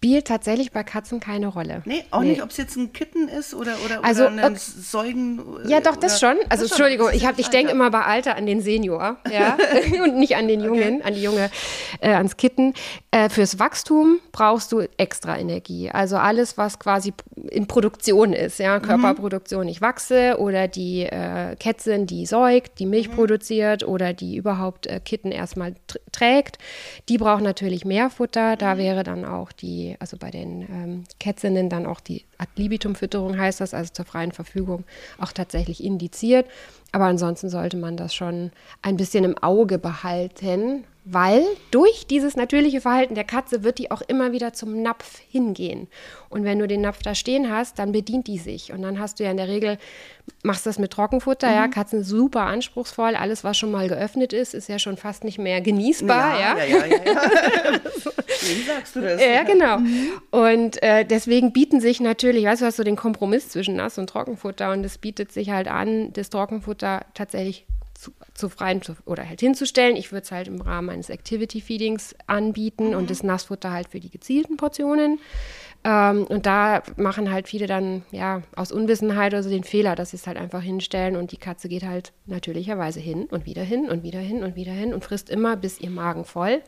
Spielt 0.02 0.26
tatsächlich 0.26 0.72
bei 0.72 0.82
Katzen 0.82 1.20
keine 1.20 1.46
Rolle. 1.46 1.82
Nee, 1.84 2.02
auch 2.10 2.22
nicht, 2.22 2.43
ob 2.43 2.50
es 2.50 2.56
jetzt 2.56 2.75
ein 2.75 2.93
Kitten 2.93 3.28
ist 3.28 3.54
oder, 3.54 3.76
oder, 3.84 4.04
Also, 4.04 4.25
oder 4.26 4.46
ein 4.46 4.54
äh, 4.56 4.58
Säugen. 4.58 5.40
Ja, 5.69 5.78
doch, 5.81 5.94
das 5.94 6.19
schon. 6.19 6.34
Also 6.49 6.64
Das 6.64 6.72
Entschuldigung, 6.72 7.10
ich, 7.12 7.25
hab- 7.25 7.38
ich 7.38 7.46
denke 7.50 7.70
immer 7.70 7.88
bei 7.93 8.00
Alter 8.02 8.34
an 8.37 8.46
den 8.46 8.60
Senior, 8.60 9.19
ja, 9.32 9.56
und 10.02 10.16
nicht 10.19 10.34
an 10.34 10.49
den 10.49 10.60
Jungen, 10.60 11.02
an 11.02 11.14
die 11.14 11.22
Junge, 11.22 11.50
äh, 12.00 12.15
ans 12.15 12.36
Kitten. 12.36 12.74
Äh, 13.12 13.29
fürs 13.29 13.60
Wachstum 13.60 14.19
brauchst 14.32 14.72
du 14.72 14.81
extra 14.96 15.38
Energie. 15.38 15.88
Also 15.93 16.17
alles, 16.17 16.58
was 16.58 16.81
quasi 16.81 17.12
in 17.50 17.69
Produktion 17.69 18.32
ist, 18.32 18.58
ja, 18.58 18.81
Körperproduktion. 18.81 19.69
Ich 19.69 19.81
wachse 19.82 20.36
oder 20.41 20.67
die 20.67 21.03
äh, 21.05 21.55
Kätzin, 21.60 22.08
die 22.08 22.26
säugt, 22.26 22.81
die 22.81 22.86
Milch 22.86 23.12
produziert 23.12 23.84
oder 23.86 24.12
die 24.15 24.34
überhaupt 24.36 24.88
äh, 24.88 24.98
Kitten 24.98 25.31
erstmal 25.31 25.74
tr 25.86 26.00
trägt, 26.10 26.58
die 27.08 27.19
brauchen 27.19 27.43
natürlich 27.44 27.84
mehr 27.84 28.10
Futter. 28.10 28.56
Da 28.56 28.76
wäre 28.76 29.03
dann 29.05 29.24
auch 29.24 29.50
die, 29.53 29.92
also 30.01 30.17
bei 30.17 30.31
den 30.31 30.63
ähm, 30.63 31.05
Kätzinnen 31.19 31.69
dann 31.69 31.87
auch 31.87 32.01
die 32.01 32.25
Ad 32.39 32.51
libitum-Fütterung 32.56 33.39
heißt 33.39 33.61
das, 33.61 33.75
also 33.75 33.93
zur 33.93 34.05
freien 34.05 34.32
Verfügung, 34.32 34.84
auch 35.19 35.32
tatsächlich 35.32 35.82
indiziert. 35.82 36.46
Aber 36.93 37.06
ansonsten 37.06 37.49
sollte 37.49 37.77
man 37.77 37.96
das 37.96 38.15
schon 38.15 38.53
ein 38.82 38.96
bisschen 38.96 39.25
im 39.25 39.39
Auge 39.39 39.79
behalten, 39.79 40.84
weil 41.04 41.44
durch 41.72 42.06
dieses 42.06 42.36
natürliche 42.36 42.80
Verhalten 42.80 43.16
der 43.16 43.24
Katze 43.24 43.64
wird 43.64 43.78
die 43.78 43.90
auch 43.90 44.02
immer 44.02 44.30
wieder 44.30 44.52
zum 44.52 44.82
Napf 44.82 45.18
hingehen. 45.28 45.88
Und 46.28 46.44
wenn 46.44 46.60
du 46.60 46.68
den 46.68 46.80
Napf 46.80 47.02
da 47.02 47.14
stehen 47.16 47.50
hast, 47.50 47.78
dann 47.80 47.90
bedient 47.90 48.28
die 48.28 48.38
sich. 48.38 48.72
Und 48.72 48.82
dann 48.82 49.00
hast 49.00 49.18
du 49.18 49.24
ja 49.24 49.32
in 49.32 49.36
der 49.36 49.48
Regel, 49.48 49.78
machst 50.44 50.64
das 50.64 50.78
mit 50.78 50.92
Trockenfutter, 50.92 51.52
ja, 51.52 51.66
Katzen 51.66 52.04
super 52.04 52.42
anspruchsvoll. 52.42 53.16
Alles, 53.16 53.42
was 53.42 53.58
schon 53.58 53.72
mal 53.72 53.88
geöffnet 53.88 54.32
ist, 54.32 54.54
ist 54.54 54.68
ja 54.68 54.78
schon 54.78 54.96
fast 54.96 55.24
nicht 55.24 55.38
mehr 55.38 55.60
genießbar, 55.60 56.40
ja. 56.40 56.56
Ja, 56.56 56.64
ja, 56.64 56.86
ja. 56.86 56.96
ja. 57.04 57.22
Wem 58.42 58.66
sagst 58.66 58.96
du 58.96 59.00
das? 59.00 59.20
Ja, 59.20 59.42
genau. 59.42 59.78
Und 60.30 60.82
äh, 60.82 61.04
deswegen 61.04 61.52
bieten 61.52 61.80
sich 61.80 62.00
natürlich, 62.00 62.44
weißt 62.44 62.62
du, 62.62 62.66
hast 62.66 62.76
so 62.76 62.84
den 62.84 62.96
Kompromiss 62.96 63.48
zwischen 63.48 63.76
Nass- 63.76 63.98
und 63.98 64.08
Trockenfutter 64.08 64.72
und 64.72 64.84
es 64.84 64.98
bietet 64.98 65.32
sich 65.32 65.50
halt 65.50 65.68
an, 65.68 66.12
das 66.12 66.30
Trockenfutter 66.30 67.06
tatsächlich 67.14 67.66
zu, 68.02 68.10
zu 68.34 68.48
freien 68.48 68.82
zu, 68.82 68.96
oder 69.04 69.28
halt 69.28 69.40
hinzustellen. 69.40 69.94
Ich 69.94 70.10
würde 70.10 70.24
es 70.24 70.32
halt 70.32 70.48
im 70.48 70.60
Rahmen 70.60 70.90
eines 70.90 71.08
Activity 71.08 71.60
Feedings 71.60 72.16
anbieten 72.26 72.96
und 72.96 73.10
das 73.10 73.22
Nassfutter 73.22 73.70
halt 73.70 73.88
für 73.88 74.00
die 74.00 74.10
gezielten 74.10 74.56
Portionen. 74.56 75.20
Ähm, 75.84 76.24
und 76.24 76.46
da 76.46 76.82
machen 76.96 77.30
halt 77.30 77.46
viele 77.46 77.68
dann 77.68 78.02
ja 78.10 78.42
aus 78.56 78.72
Unwissenheit 78.72 79.32
oder 79.32 79.44
so 79.44 79.50
den 79.50 79.62
Fehler, 79.62 79.94
dass 79.94 80.10
sie 80.10 80.16
es 80.16 80.26
halt 80.26 80.36
einfach 80.36 80.62
hinstellen 80.62 81.14
und 81.14 81.30
die 81.30 81.36
Katze 81.36 81.68
geht 81.68 81.84
halt 81.84 82.12
natürlicherweise 82.26 82.98
hin 82.98 83.26
und 83.26 83.46
wieder 83.46 83.62
hin 83.62 83.88
und 83.88 84.02
wieder 84.02 84.20
hin 84.20 84.42
und 84.42 84.56
wieder 84.56 84.72
hin 84.72 84.92
und 84.92 85.04
frisst 85.04 85.30
immer 85.30 85.56
bis 85.56 85.80
ihr 85.80 85.90
Magen 85.90 86.24
voll. 86.24 86.60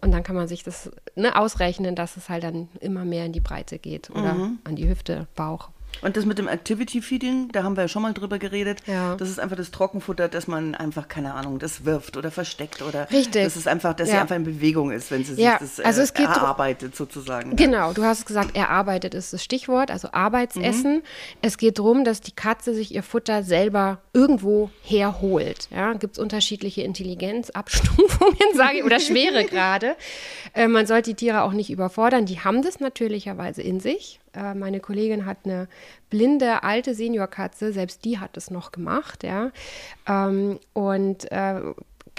Und 0.00 0.12
dann 0.12 0.24
kann 0.24 0.36
man 0.36 0.48
sich 0.48 0.64
das 0.64 0.90
ne, 1.14 1.36
ausrechnen, 1.36 1.94
dass 1.94 2.16
es 2.16 2.28
halt 2.28 2.42
dann 2.42 2.68
immer 2.80 3.04
mehr 3.04 3.24
in 3.24 3.32
die 3.32 3.40
Breite 3.40 3.78
geht 3.78 4.10
oder 4.10 4.50
an 4.64 4.76
die 4.76 4.88
Hüfte, 4.88 5.28
Bauch. 5.34 5.70
Und 6.02 6.16
das 6.16 6.26
mit 6.26 6.38
dem 6.38 6.48
Activity 6.48 7.00
Feeding, 7.00 7.48
da 7.52 7.62
haben 7.62 7.76
wir 7.76 7.82
ja 7.84 7.88
schon 7.88 8.02
mal 8.02 8.12
drüber 8.12 8.38
geredet. 8.38 8.80
Ja. 8.86 9.14
Das 9.16 9.28
ist 9.30 9.40
einfach 9.40 9.56
das 9.56 9.70
Trockenfutter, 9.70 10.28
dass 10.28 10.46
man 10.46 10.74
einfach, 10.74 11.08
keine 11.08 11.34
Ahnung, 11.34 11.58
das 11.58 11.84
wirft 11.84 12.16
oder 12.16 12.30
versteckt 12.30 12.82
oder. 12.82 13.10
Richtig. 13.10 13.44
Das 13.44 13.56
ist 13.56 13.66
einfach, 13.68 13.94
dass 13.94 14.08
sie 14.08 14.14
Ja. 14.14 14.22
einfach 14.22 14.36
in 14.36 14.44
Bewegung 14.44 14.90
ist, 14.90 15.10
wenn 15.10 15.24
sie 15.24 15.40
Ja, 15.40 15.58
sich 15.58 15.76
das 15.76 15.80
also 15.84 16.00
äh, 16.00 16.04
es 16.04 16.14
geht 16.14 16.26
erarbeitet 16.26 16.94
sozusagen. 16.96 17.56
Genau, 17.56 17.92
du 17.92 18.04
hast 18.04 18.26
gesagt, 18.26 18.54
erarbeitet 18.56 19.14
ist 19.14 19.32
das 19.32 19.42
Stichwort, 19.42 19.90
also 19.90 20.08
Arbeitsessen. 20.12 20.96
Mhm. 20.96 21.02
Es 21.42 21.56
geht 21.58 21.78
darum, 21.78 22.04
dass 22.04 22.20
die 22.20 22.32
Katze 22.32 22.74
sich 22.74 22.94
ihr 22.94 23.02
Futter 23.02 23.42
selber 23.42 23.98
irgendwo 24.12 24.70
herholt. 24.82 25.68
Ja, 25.70 25.92
gibt 25.94 26.14
es 26.16 26.18
unterschiedliche 26.22 26.82
Intelligenzabstufungen, 26.82 28.36
sage 28.54 28.78
ich, 28.78 28.84
oder 28.84 29.00
Schweregrade. 29.00 29.96
Äh, 30.56 30.68
man 30.68 30.86
sollte 30.86 31.10
die 31.10 31.14
Tiere 31.16 31.42
auch 31.42 31.52
nicht 31.52 31.70
überfordern. 31.70 32.26
Die 32.26 32.38
haben 32.40 32.62
das 32.62 32.78
natürlicherweise 32.78 33.60
in 33.62 33.80
sich. 33.80 34.20
Äh, 34.34 34.54
meine 34.54 34.80
Kollegin 34.80 35.26
hat 35.26 35.38
eine 35.44 35.68
blinde 36.10 36.62
alte 36.62 36.94
Seniorkatze, 36.94 37.72
selbst 37.72 38.04
die 38.04 38.18
hat 38.18 38.36
es 38.36 38.50
noch 38.50 38.72
gemacht, 38.72 39.22
ja. 39.22 39.50
Ähm, 40.08 40.58
und 40.72 41.30
äh, 41.30 41.60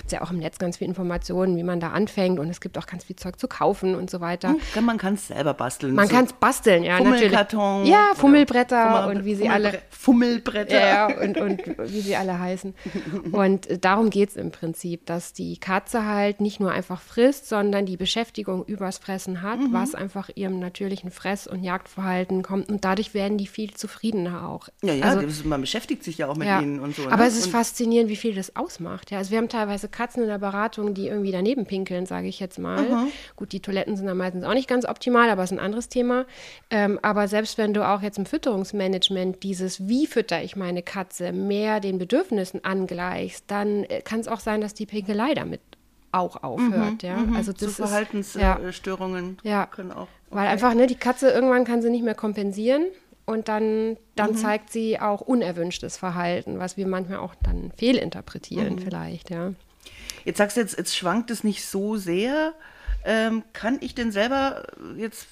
gibt 0.06 0.14
es 0.14 0.20
ja 0.20 0.24
auch 0.24 0.30
im 0.32 0.38
Netz 0.38 0.60
ganz 0.60 0.78
viele 0.78 0.90
Informationen, 0.90 1.58
wie 1.58 1.64
man 1.64 1.80
da 1.80 1.90
anfängt 1.90 2.38
und 2.40 2.48
es 2.50 2.62
gibt 2.62 2.78
auch 2.78 2.86
ganz 2.86 3.04
viel 3.06 3.16
Zeug 3.16 3.40
zu 3.40 3.48
kaufen 3.48 3.96
und 3.96 4.12
so 4.12 4.22
weiter. 4.22 4.56
Hm, 4.74 4.86
Man 4.86 5.00
kann 5.00 5.16
es 5.16 5.30
selber 5.30 5.56
basteln. 5.56 5.96
Man 5.96 6.08
So 6.08 6.14
kann 6.14 6.26
es 6.26 6.34
basteln, 6.34 6.84
ja, 6.84 7.00
natürlich. 7.00 7.22
Fummelkarton. 7.24 7.86
Ja, 7.88 8.10
oder 8.12 8.20
Fummelbretter 8.20 8.92
Fummel- 9.02 9.18
und 9.18 9.26
wie 9.26 9.34
sie 9.34 9.50
alle. 9.50 9.82
Fummelbretter. 9.90 10.80
Ja, 10.80 11.10
ja, 11.10 11.20
und, 11.22 11.38
und 11.38 11.62
wie 11.92 12.02
sie 12.02 12.16
alle 12.16 12.40
heißen. 12.40 12.76
Und 13.32 13.68
äh, 13.68 13.80
darum 13.80 14.10
geht 14.12 14.30
es 14.30 14.36
im 14.36 14.52
Prinzip, 14.52 15.06
dass 15.08 15.34
die 15.34 15.58
Katze 15.58 16.06
halt 16.06 16.40
nicht 16.40 16.60
nur 16.60 16.72
einfach 16.72 17.02
frisst, 17.02 17.50
sondern 17.50 17.86
die 17.88 17.98
Beschäftigung 17.98 18.64
übers 18.66 19.00
Fressen 19.00 19.42
hat, 19.42 19.60
Mhm. 19.60 19.74
was 19.74 19.96
einfach 19.96 20.30
ihrem 20.36 20.60
natürlichen 20.60 21.10
Fress- 21.12 21.48
und 21.48 21.64
Jagdverhalten 21.64 22.44
kommt. 22.44 22.70
Und 22.70 22.86
dadurch 22.86 23.14
werden 23.14 23.38
die 23.40 23.48
viel 23.48 23.74
zufriedener 23.74 24.48
auch. 24.48 24.70
Ja, 24.84 24.94
ja, 24.94 25.06
Also, 25.06 25.48
man 25.48 25.62
beschäftigt 25.62 26.04
sich 26.04 26.20
ja 26.20 26.28
auch 26.28 26.36
mit 26.36 26.48
ja. 26.48 26.62
ihnen 26.62 26.80
und 26.80 26.96
so. 26.96 27.08
Aber 27.08 27.18
ne? 27.24 27.26
es 27.26 27.38
ist 27.38 27.48
und, 27.48 27.52
faszinierend, 27.54 28.10
wie 28.10 28.16
viel 28.16 28.36
das 28.36 28.56
ausmacht. 28.56 29.10
Ja, 29.12 29.18
also 29.18 29.32
wir 29.32 29.38
haben 29.40 29.50
teilweise 29.50 29.88
Katzen 29.96 30.22
in 30.22 30.30
der 30.30 30.38
Beratung, 30.38 30.94
die 30.94 31.08
irgendwie 31.08 31.32
daneben 31.32 31.66
pinkeln, 31.66 32.06
sage 32.06 32.28
ich 32.28 32.40
jetzt 32.40 32.60
mal. 32.60 32.84
Mhm. 32.84 33.08
Gut, 33.36 33.52
die 33.54 33.62
Toiletten 33.62 33.96
sind 33.98 34.06
da 34.06 34.14
meistens 34.14 34.44
auch 34.44 34.54
nicht 34.54 34.68
ganz 34.68 34.86
optimal, 34.86 35.30
aber 35.30 35.44
es 35.44 35.52
ist 35.52 35.58
ein 35.58 35.64
anderes 35.64 35.90
Thema. 35.90 36.26
Ähm, 36.70 37.00
aber 37.02 37.28
selbst 37.28 37.58
wenn 37.58 37.74
du 37.74 37.88
auch 37.88 38.02
jetzt 38.02 38.18
im 38.18 38.26
Fütterungsmanagement 38.26 39.42
dieses, 39.44 39.88
wie 39.88 40.06
fütter 40.08 40.44
ich 40.44 40.56
meine 40.56 40.82
Katze, 40.84 41.32
mehr 41.32 41.80
den 41.80 41.98
Bedürfnissen 41.98 42.64
angleichst, 42.64 43.46
dann 43.48 43.84
äh, 43.86 44.02
kann 44.02 44.20
es 44.20 44.28
auch 44.28 44.40
sein, 44.40 44.62
dass 44.62 44.74
die 44.74 44.86
Pinkelei 44.86 45.34
damit 45.34 45.62
auch 46.12 46.44
aufhört. 46.44 47.04
ja, 47.04 47.26
also 47.36 47.52
zu 47.54 47.66
das 47.66 47.78
ja. 47.78 47.88
Verhaltensstörungen 47.88 49.38
Ja. 49.44 49.66
können 49.66 49.92
auch. 49.92 50.08
Weil 50.30 50.48
einfach, 50.48 50.74
ne, 50.74 50.88
die 50.88 50.96
Katze 50.96 51.30
irgendwann 51.30 51.66
kann 51.66 51.82
sie 51.82 51.90
nicht 51.90 52.04
mehr 52.04 52.16
kompensieren 52.16 52.86
und 53.26 53.48
dann, 53.48 53.98
dann 54.16 54.32
Mhm. 54.32 54.36
zeigt 54.36 54.72
sie 54.72 55.00
auch 55.00 55.22
unerwünschtes 55.22 55.98
Verhalten, 55.98 56.58
was 56.60 56.78
wir 56.78 56.88
manchmal 56.88 57.18
auch 57.20 57.36
dann 57.44 57.64
Mhm. 57.66 57.72
fehlinterpretieren 57.78 58.80
vielleicht, 58.80 59.30
ja. 59.30 59.54
Jetzt 60.26 60.40
sagst 60.40 60.58
du 60.58 60.62
jetzt, 60.62 60.78
jetzt 60.78 60.96
schwankt 60.96 61.32
es 61.32 61.44
nicht 61.44 61.66
so 61.66 61.96
sehr. 61.96 62.54
Ähm, 63.06 63.44
kann 63.54 63.78
ich 63.82 63.96
denn 63.96 64.12
selber 64.12 64.64
jetzt, 64.98 65.28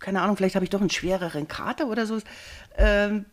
keine 0.00 0.20
Ahnung, 0.20 0.36
vielleicht 0.36 0.56
habe 0.56 0.64
ich 0.64 0.70
doch 0.70 0.80
einen 0.80 0.90
schwereren 0.90 1.48
Kater 1.48 1.86
oder 1.86 2.04
so, 2.04 2.18
ähm, 2.76 3.24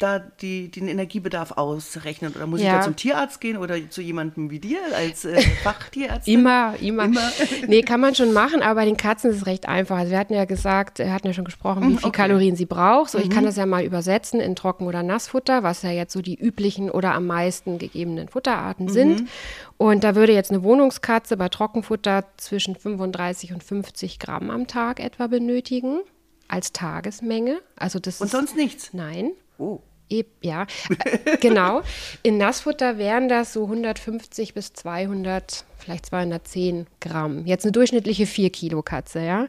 da 0.00 0.18
die, 0.18 0.70
den 0.70 0.88
Energiebedarf 0.88 1.52
ausrechnen? 1.52 2.32
Oder 2.34 2.46
muss 2.46 2.60
ich 2.60 2.66
Ja. 2.66 2.78
da 2.78 2.82
zum 2.82 2.96
Tierarzt 2.96 3.40
gehen 3.40 3.56
oder 3.56 3.76
zu 3.90 4.00
jemandem 4.02 4.50
wie 4.50 4.58
dir 4.58 4.78
als 4.96 5.24
äh, 5.24 5.40
Fachtierärztin? 5.62 6.40
Immer, 6.40 6.74
immer, 6.80 7.04
Immer. 7.04 7.30
Nee, 7.68 7.82
kann 7.82 8.00
man 8.00 8.14
schon 8.14 8.32
machen, 8.32 8.62
aber 8.62 8.80
bei 8.80 8.84
den 8.86 8.96
Katzen 8.96 9.30
ist 9.30 9.36
es 9.38 9.46
recht 9.46 9.68
einfach. 9.68 9.98
Also 9.98 10.10
wir 10.10 10.18
hatten 10.18 10.34
ja 10.34 10.44
gesagt, 10.46 10.98
wir 10.98 11.12
hatten 11.12 11.26
ja 11.28 11.32
schon 11.32 11.44
gesprochen, 11.44 11.82
wie 11.82 11.86
viel 11.88 11.98
okay. 11.98 12.08
Mhm. 12.08 12.12
Kalorien 12.12 12.56
sie 12.56 12.66
braucht. 12.66 13.10
So, 13.10 13.18
ich 13.18 13.30
kann 13.30 13.44
das 13.44 13.56
ja 13.56 13.66
mal 13.66 13.84
übersetzen 13.84 14.40
in 14.40 14.56
Trocken- 14.56 14.86
oder 14.86 15.02
Nassfutter, 15.02 15.62
was 15.62 15.82
ja 15.82 15.90
jetzt 15.90 16.12
so 16.12 16.22
die 16.22 16.34
üblichen 16.34 16.90
oder 16.90 17.14
am 17.14 17.26
meisten 17.26 17.78
gegebenen 17.78 18.28
Futterarten 18.28 18.86
Mhm. 18.86 18.90
sind. 18.90 19.28
Und 19.76 20.04
da 20.04 20.14
würde 20.14 20.32
jetzt 20.32 20.50
eine 20.50 20.62
Wohnungskatze 20.62 21.36
bei 21.36 21.48
Trockenfutter 21.48 22.24
zwischen 22.36 22.74
35 22.76 23.52
und 23.52 23.62
50 23.62 24.18
Gramm 24.18 24.50
am 24.50 24.66
Tag 24.66 25.00
etwa 25.00 25.26
benötigen 25.26 26.00
als 26.48 26.72
Tagesmenge. 26.72 27.58
Also 27.76 27.98
das 27.98 28.20
Und 28.20 28.26
ist, 28.26 28.32
sonst 28.32 28.56
nichts? 28.56 28.90
Nein. 28.92 29.30
Oh. 29.58 29.80
E- 30.10 30.24
Ja, 30.42 30.66
äh, 31.04 31.36
genau. 31.38 31.82
In 32.22 32.36
Nassfutter 32.36 32.98
wären 32.98 33.28
das 33.28 33.52
so 33.52 33.64
150 33.64 34.54
bis 34.54 34.72
200, 34.72 35.64
vielleicht 35.78 36.06
210 36.06 36.86
Gramm. 37.00 37.46
Jetzt 37.46 37.64
eine 37.64 37.72
durchschnittliche 37.72 38.26
4 38.26 38.50
Kilo 38.50 38.82
Katze, 38.82 39.20
ja. 39.20 39.46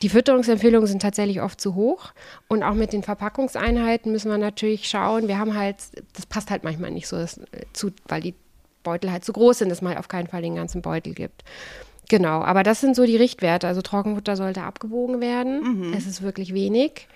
Die 0.00 0.08
Fütterungsempfehlungen 0.08 0.86
sind 0.86 1.02
tatsächlich 1.02 1.42
oft 1.42 1.60
zu 1.60 1.74
hoch. 1.74 2.12
Und 2.48 2.62
auch 2.62 2.74
mit 2.74 2.92
den 2.92 3.02
Verpackungseinheiten 3.02 4.10
müssen 4.10 4.30
wir 4.30 4.38
natürlich 4.38 4.88
schauen. 4.88 5.28
Wir 5.28 5.38
haben 5.38 5.56
halt, 5.56 5.76
das 6.14 6.26
passt 6.26 6.50
halt 6.50 6.64
manchmal 6.64 6.90
nicht 6.90 7.06
so 7.06 7.16
das, 7.16 7.38
äh, 7.38 7.64
zu, 7.72 7.90
weil 8.06 8.22
die 8.22 8.34
Beutel 8.82 9.12
halt 9.12 9.24
zu 9.24 9.32
groß 9.32 9.58
sind, 9.58 9.68
dass 9.68 9.82
man 9.82 9.96
auf 9.98 10.08
keinen 10.08 10.28
Fall 10.28 10.40
den 10.42 10.54
ganzen 10.54 10.80
Beutel 10.82 11.12
gibt. 11.12 11.44
Genau, 12.08 12.40
aber 12.40 12.62
das 12.62 12.80
sind 12.80 12.96
so 12.96 13.04
die 13.04 13.16
Richtwerte. 13.18 13.66
Also 13.66 13.82
Trockenfutter 13.82 14.34
sollte 14.36 14.62
abgewogen 14.62 15.20
werden. 15.20 15.92
Es 15.94 16.06
ist 16.06 16.22
wirklich 16.22 16.54
wenig. 16.54 17.06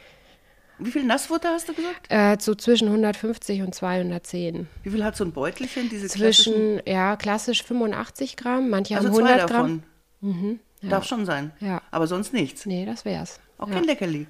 Wie 0.85 0.91
viel 0.91 1.05
Nassfutter 1.05 1.51
hast 1.51 1.69
du 1.69 1.75
gesagt? 1.75 2.07
Äh, 2.11 2.37
so 2.41 2.55
zwischen 2.55 2.89
150 2.89 3.63
und 3.63 3.75
210. 3.75 4.67
Wie 4.83 4.91
viel 4.91 5.05
hat 5.05 5.17
so 5.17 5.25
ein 5.25 5.33
Beutelchen? 5.33 5.89
Diese 5.89 6.09
klassischen? 6.09 6.53
Zwischen, 6.55 6.81
ja, 6.87 7.17
klassisch 7.17 7.63
85 7.63 8.37
Gramm, 8.37 8.71
manche 8.71 8.97
Also 8.97 9.09
haben 9.09 9.15
zwei 9.15 9.23
100 9.33 9.51
davon. 9.51 9.83
Gramm. 10.21 10.61
Darf 10.83 11.05
schon 11.05 11.27
sein. 11.27 11.53
Ja. 11.61 11.81
Aber 11.91 12.07
sonst 12.07 12.33
nichts. 12.33 12.67
Nee, 12.67 12.85
das 12.87 13.05
wär's. 13.05 13.39
Auch 13.59 13.69
ja, 13.69 13.75
kein 13.75 13.85
Leckerli. 13.85 14.27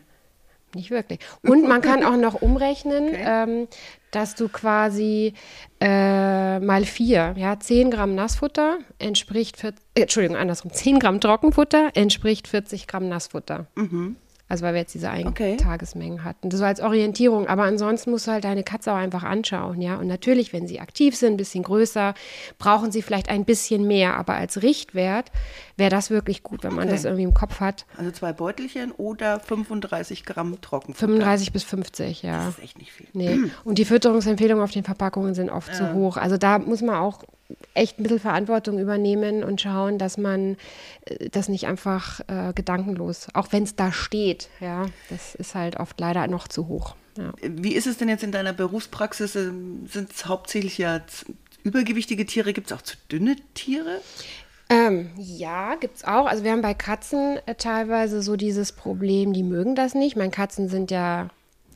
nicht 0.74 0.90
wirklich. 0.90 1.20
Und 1.42 1.66
man 1.66 1.80
kann 1.80 2.02
auch 2.04 2.16
noch 2.16 2.40
umrechnen, 2.42 3.08
Okay. 3.08 3.24
ähm, 3.26 3.68
dass 4.10 4.34
du 4.34 4.48
quasi 4.48 5.32
äh, 5.80 6.58
mal 6.60 6.84
vier, 6.84 7.34
ja, 7.38 7.58
10 7.58 7.90
Gramm 7.90 8.14
Nassfutter 8.14 8.78
entspricht, 8.98 9.56
vier, 9.58 9.72
äh, 9.94 10.02
Entschuldigung, 10.02 10.36
andersrum, 10.36 10.70
10 10.72 10.98
Gramm 10.98 11.20
Trockenfutter 11.20 11.90
entspricht 11.94 12.48
40 12.48 12.86
Gramm 12.86 13.08
Nassfutter. 13.08 13.66
Also 14.52 14.66
weil 14.66 14.74
wir 14.74 14.80
jetzt 14.82 14.92
diese 14.92 15.08
eigenen 15.10 15.28
Okay. 15.32 15.56
Tagesmengen 15.56 16.24
hatten. 16.24 16.50
Das 16.50 16.60
war 16.60 16.66
als 16.68 16.80
Orientierung, 16.80 17.46
aber 17.46 17.62
ansonsten 17.62 18.10
musst 18.10 18.26
du 18.26 18.32
halt 18.32 18.44
deine 18.44 18.62
Katze 18.62 18.92
auch 18.92 18.96
einfach 18.96 19.22
anschauen, 19.22 19.80
ja. 19.80 19.96
Und 19.96 20.08
natürlich, 20.08 20.52
wenn 20.52 20.68
sie 20.68 20.78
aktiv 20.78 21.16
sind, 21.16 21.32
ein 21.32 21.36
bisschen 21.38 21.62
größer, 21.64 22.12
brauchen 22.58 22.92
sie 22.92 23.00
vielleicht 23.00 23.30
ein 23.30 23.46
bisschen 23.46 23.86
mehr, 23.86 24.14
aber 24.18 24.34
als 24.34 24.62
Richtwert 24.62 25.32
wäre 25.78 25.88
das 25.88 26.10
wirklich 26.10 26.42
gut, 26.42 26.64
wenn 26.64 26.74
man 26.74 26.82
Okay. 26.84 26.92
das 26.92 27.06
irgendwie 27.06 27.22
im 27.24 27.32
Kopf 27.32 27.60
hat. 27.60 27.86
Also 27.96 28.10
zwei 28.10 28.34
Beutelchen 28.34 28.92
oder 28.92 29.40
35 29.40 30.26
Gramm 30.26 30.60
Trockenfutter. 30.60 31.06
35 31.06 31.52
bis 31.54 31.62
50, 31.64 32.22
ja. 32.22 32.44
Das 32.44 32.58
ist 32.58 32.62
echt 32.62 32.78
nicht 32.78 32.92
viel. 32.92 33.06
Nee. 33.14 33.38
Und 33.64 33.78
die 33.78 33.86
Fütterungsempfehlungen 33.86 34.62
auf 34.62 34.72
den 34.72 34.84
Verpackungen 34.84 35.32
sind 35.32 35.48
oft 35.48 35.74
zu 35.74 35.94
hoch. 35.94 36.18
Also 36.18 36.36
da 36.36 36.58
muss 36.58 36.82
man 36.82 36.96
auch 36.96 37.22
echt 37.74 37.98
ein 37.98 38.02
bisschen 38.02 38.20
Verantwortung 38.20 38.78
übernehmen 38.78 39.44
und 39.44 39.60
schauen, 39.60 39.98
dass 39.98 40.18
man 40.18 40.56
äh, 41.04 41.28
das 41.30 41.48
nicht 41.48 41.66
einfach 41.66 42.20
äh, 42.28 42.52
gedankenlos, 42.54 43.28
auch 43.34 43.48
wenn 43.50 43.64
es 43.64 43.76
da 43.76 43.92
steht, 43.92 44.48
ja, 44.60 44.86
das 45.10 45.34
ist 45.34 45.54
halt 45.54 45.78
oft 45.78 45.98
leider 46.00 46.26
noch 46.26 46.48
zu 46.48 46.68
hoch. 46.68 46.96
Ja. 47.16 47.32
Wie 47.42 47.74
ist 47.74 47.86
es 47.86 47.98
denn 47.98 48.08
jetzt 48.08 48.22
in 48.22 48.32
deiner 48.32 48.52
Berufspraxis? 48.52 49.34
Sind 49.34 50.10
es 50.10 50.26
hauptsächlich 50.26 50.78
ja 50.78 51.00
übergewichtige 51.62 52.24
Tiere? 52.24 52.52
Gibt 52.52 52.70
es 52.70 52.76
auch 52.76 52.82
zu 52.82 52.96
dünne 53.10 53.36
Tiere? 53.54 54.00
Ähm, 54.70 55.10
ja, 55.18 55.74
gibt's 55.74 56.04
auch. 56.04 56.26
Also 56.26 56.44
wir 56.44 56.52
haben 56.52 56.62
bei 56.62 56.72
Katzen 56.72 57.38
äh, 57.44 57.54
teilweise 57.54 58.22
so 58.22 58.36
dieses 58.36 58.72
Problem, 58.72 59.34
die 59.34 59.42
mögen 59.42 59.74
das 59.74 59.94
nicht. 59.94 60.16
Meine 60.16 60.30
Katzen 60.30 60.68
sind 60.68 60.90
ja 60.90 61.28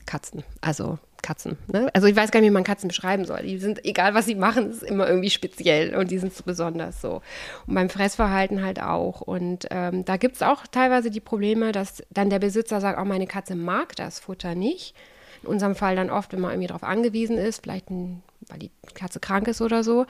Katzen, 0.06 0.44
also 0.62 0.98
Katzen. 1.26 1.58
Ne? 1.72 1.90
Also 1.92 2.06
ich 2.06 2.14
weiß 2.14 2.30
gar 2.30 2.40
nicht, 2.40 2.50
wie 2.50 2.54
man 2.54 2.62
Katzen 2.62 2.86
beschreiben 2.86 3.24
soll. 3.24 3.42
Die 3.42 3.58
sind, 3.58 3.84
egal 3.84 4.14
was 4.14 4.26
sie 4.26 4.36
machen, 4.36 4.70
ist 4.70 4.84
immer 4.84 5.08
irgendwie 5.08 5.30
speziell 5.30 5.96
und 5.96 6.12
die 6.12 6.18
sind 6.18 6.32
so 6.32 6.44
besonders 6.44 7.00
so. 7.00 7.20
Und 7.66 7.74
beim 7.74 7.88
Fressverhalten 7.90 8.62
halt 8.62 8.80
auch. 8.80 9.22
Und 9.22 9.66
ähm, 9.70 10.04
da 10.04 10.18
gibt's 10.18 10.42
auch 10.42 10.68
teilweise 10.68 11.10
die 11.10 11.20
Probleme, 11.20 11.72
dass 11.72 12.04
dann 12.10 12.30
der 12.30 12.38
Besitzer 12.38 12.80
sagt, 12.80 12.98
auch 12.98 13.04
meine 13.04 13.26
Katze 13.26 13.56
mag 13.56 13.96
das 13.96 14.20
Futter 14.20 14.54
nicht. 14.54 14.94
In 15.42 15.48
unserem 15.48 15.74
Fall 15.74 15.96
dann 15.96 16.10
oft, 16.10 16.32
wenn 16.32 16.40
man 16.40 16.52
irgendwie 16.52 16.68
darauf 16.68 16.84
angewiesen 16.84 17.38
ist, 17.38 17.62
vielleicht 17.62 17.90
ein, 17.90 18.22
weil 18.48 18.60
die 18.60 18.70
Katze 18.94 19.18
krank 19.18 19.48
ist 19.48 19.60
oder 19.60 19.82
so. 19.82 20.06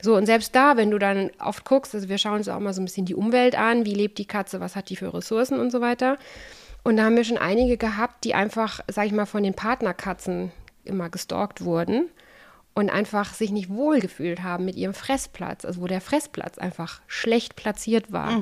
So, 0.00 0.16
und 0.16 0.26
selbst 0.26 0.54
da, 0.54 0.76
wenn 0.76 0.92
du 0.92 0.98
dann 0.98 1.30
oft 1.40 1.64
guckst, 1.64 1.92
also 1.92 2.08
wir 2.08 2.18
schauen 2.18 2.38
uns 2.38 2.48
auch 2.48 2.60
mal 2.60 2.72
so 2.72 2.80
ein 2.80 2.84
bisschen 2.84 3.06
die 3.06 3.16
Umwelt 3.16 3.56
an, 3.58 3.84
wie 3.84 3.94
lebt 3.94 4.18
die 4.18 4.26
Katze, 4.26 4.60
was 4.60 4.76
hat 4.76 4.90
die 4.90 4.96
für 4.96 5.12
Ressourcen 5.12 5.58
und 5.58 5.72
so 5.72 5.80
weiter. 5.80 6.18
Und 6.84 6.96
da 6.96 7.04
haben 7.04 7.16
wir 7.16 7.24
schon 7.24 7.38
einige 7.38 7.76
gehabt, 7.76 8.24
die 8.24 8.34
einfach, 8.34 8.80
sag 8.88 9.06
ich 9.06 9.12
mal, 9.12 9.26
von 9.26 9.42
den 9.42 9.54
Partnerkatzen 9.54 10.50
immer 10.84 11.08
gestalkt 11.10 11.64
wurden 11.64 12.08
und 12.74 12.90
einfach 12.90 13.34
sich 13.34 13.52
nicht 13.52 13.70
wohlgefühlt 13.70 14.42
haben 14.42 14.64
mit 14.64 14.74
ihrem 14.76 14.94
Fressplatz, 14.94 15.64
also 15.64 15.80
wo 15.80 15.86
der 15.86 16.00
Fressplatz 16.00 16.58
einfach 16.58 17.00
schlecht 17.06 17.54
platziert 17.54 18.10
war. 18.12 18.40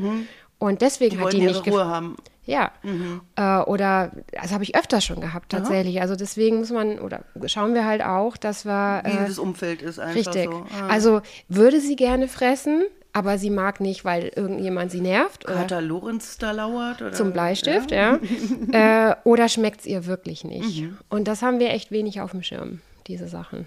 Und 0.59 0.81
deswegen 0.83 1.19
Die 1.19 1.23
hat 1.25 1.33
die 1.33 1.41
nicht 1.41 1.67
Ruhe 1.67 1.85
haben. 1.85 2.17
ja. 2.47 2.71
Äh, 3.37 3.63
oder, 3.65 4.13
das 4.33 4.53
habe 4.53 4.63
ich 4.65 4.75
öfters 4.77 5.05
schon 5.05 5.21
gehabt, 5.21 5.51
tatsächlich. 5.53 6.01
Also 6.01 6.17
deswegen 6.17 6.59
muss 6.59 6.71
man, 6.71 6.99
oder 6.99 7.25
schauen 7.47 7.75
wir 7.75 7.85
halt 7.85 8.03
auch, 8.03 8.37
dass 8.37 8.65
wir. 8.65 9.03
Wie 9.05 9.11
Äh, 9.11 9.27
das 9.27 9.39
Umfeld 9.39 9.83
ist 9.83 9.99
einfach 9.99 10.17
richtig. 10.17 10.45
so. 10.51 10.65
Ah. 10.81 10.87
Also 10.89 11.21
würde 11.49 11.81
sie 11.81 11.97
gerne 11.97 12.29
fressen, 12.29 12.85
aber 13.13 13.39
sie 13.39 13.51
mag 13.51 13.81
nicht, 13.81 14.05
weil 14.05 14.33
irgendjemand 14.35 14.91
sie 14.91 15.01
nervt. 15.01 15.45
Oder 15.47 15.55
Kater 15.55 15.81
Lorenz 15.81 16.39
da 16.39 16.53
lauert? 16.53 17.03
Oder? 17.03 17.13
zum 17.13 17.33
Bleistift, 17.33 17.91
ja. 17.91 18.19
äh, 18.73 19.17
oder 19.25 19.49
schmeckt 19.49 19.81
es 19.81 19.87
ihr 19.87 20.07
wirklich 20.07 20.45
nicht? 20.45 20.85
Und 21.09 21.29
das 21.29 21.43
haben 21.43 21.59
wir 21.59 21.71
echt 21.71 21.91
wenig 21.91 22.21
auf 22.21 22.31
dem 22.31 22.43
Schirm, 22.43 22.81
diese 23.07 23.29
Sachen. 23.29 23.67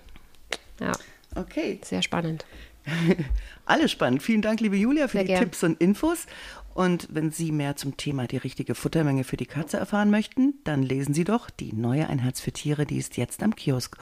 Ja, 0.80 0.94
Okay, 1.36 1.80
sehr 1.84 2.02
spannend. 2.02 2.46
alles 3.66 3.92
spannend. 3.92 4.24
Vielen 4.24 4.42
Dank, 4.42 4.60
liebe 4.60 4.76
Julia, 4.76 5.08
für 5.08 5.18
Sehr 5.18 5.24
die 5.24 5.28
gern. 5.28 5.44
Tipps 5.44 5.64
und 5.64 5.80
Infos. 5.82 6.26
Und 6.74 7.08
wenn 7.12 7.32
Sie 7.32 7.52
mehr 7.52 7.76
zum 7.76 7.98
Thema 7.98 8.26
die 8.26 8.38
richtige 8.38 8.74
Futtermenge 8.74 9.24
für 9.24 9.38
die 9.38 9.46
Katze 9.46 9.78
erfahren 9.78 10.10
möchten, 10.10 10.56
dann 10.64 10.82
lesen 10.82 11.14
Sie 11.14 11.24
doch 11.24 11.50
die 11.50 11.72
neue 11.74 12.10
Ein 12.10 12.20
Herz 12.20 12.40
für 12.40 12.52
Tiere, 12.52 12.86
die 12.86 12.98
ist 12.98 13.18
jetzt 13.18 13.44
am 13.44 13.56
Kiosk. 13.56 13.96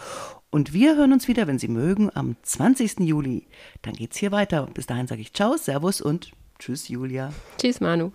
Und 0.49 0.73
wir 0.73 0.95
hören 0.95 1.13
uns 1.13 1.27
wieder, 1.27 1.47
wenn 1.47 1.59
Sie 1.59 1.67
mögen, 1.67 2.09
am 2.15 2.37
20. 2.41 3.01
Juli. 3.01 3.47
Dann 3.81 3.93
geht's 3.93 4.17
hier 4.17 4.31
weiter. 4.31 4.67
Bis 4.73 4.85
dahin 4.85 5.07
sage 5.07 5.21
ich 5.21 5.33
Ciao, 5.33 5.57
Servus 5.57 6.01
und 6.01 6.31
Tschüss, 6.59 6.87
Julia. 6.87 7.33
Tschüss, 7.57 7.81
Manu. 7.81 8.11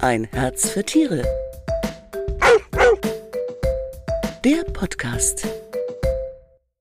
Ein 0.00 0.24
Herz 0.24 0.70
für 0.70 0.84
Tiere. 0.84 1.22
Der 4.44 4.64
Podcast. 4.64 5.46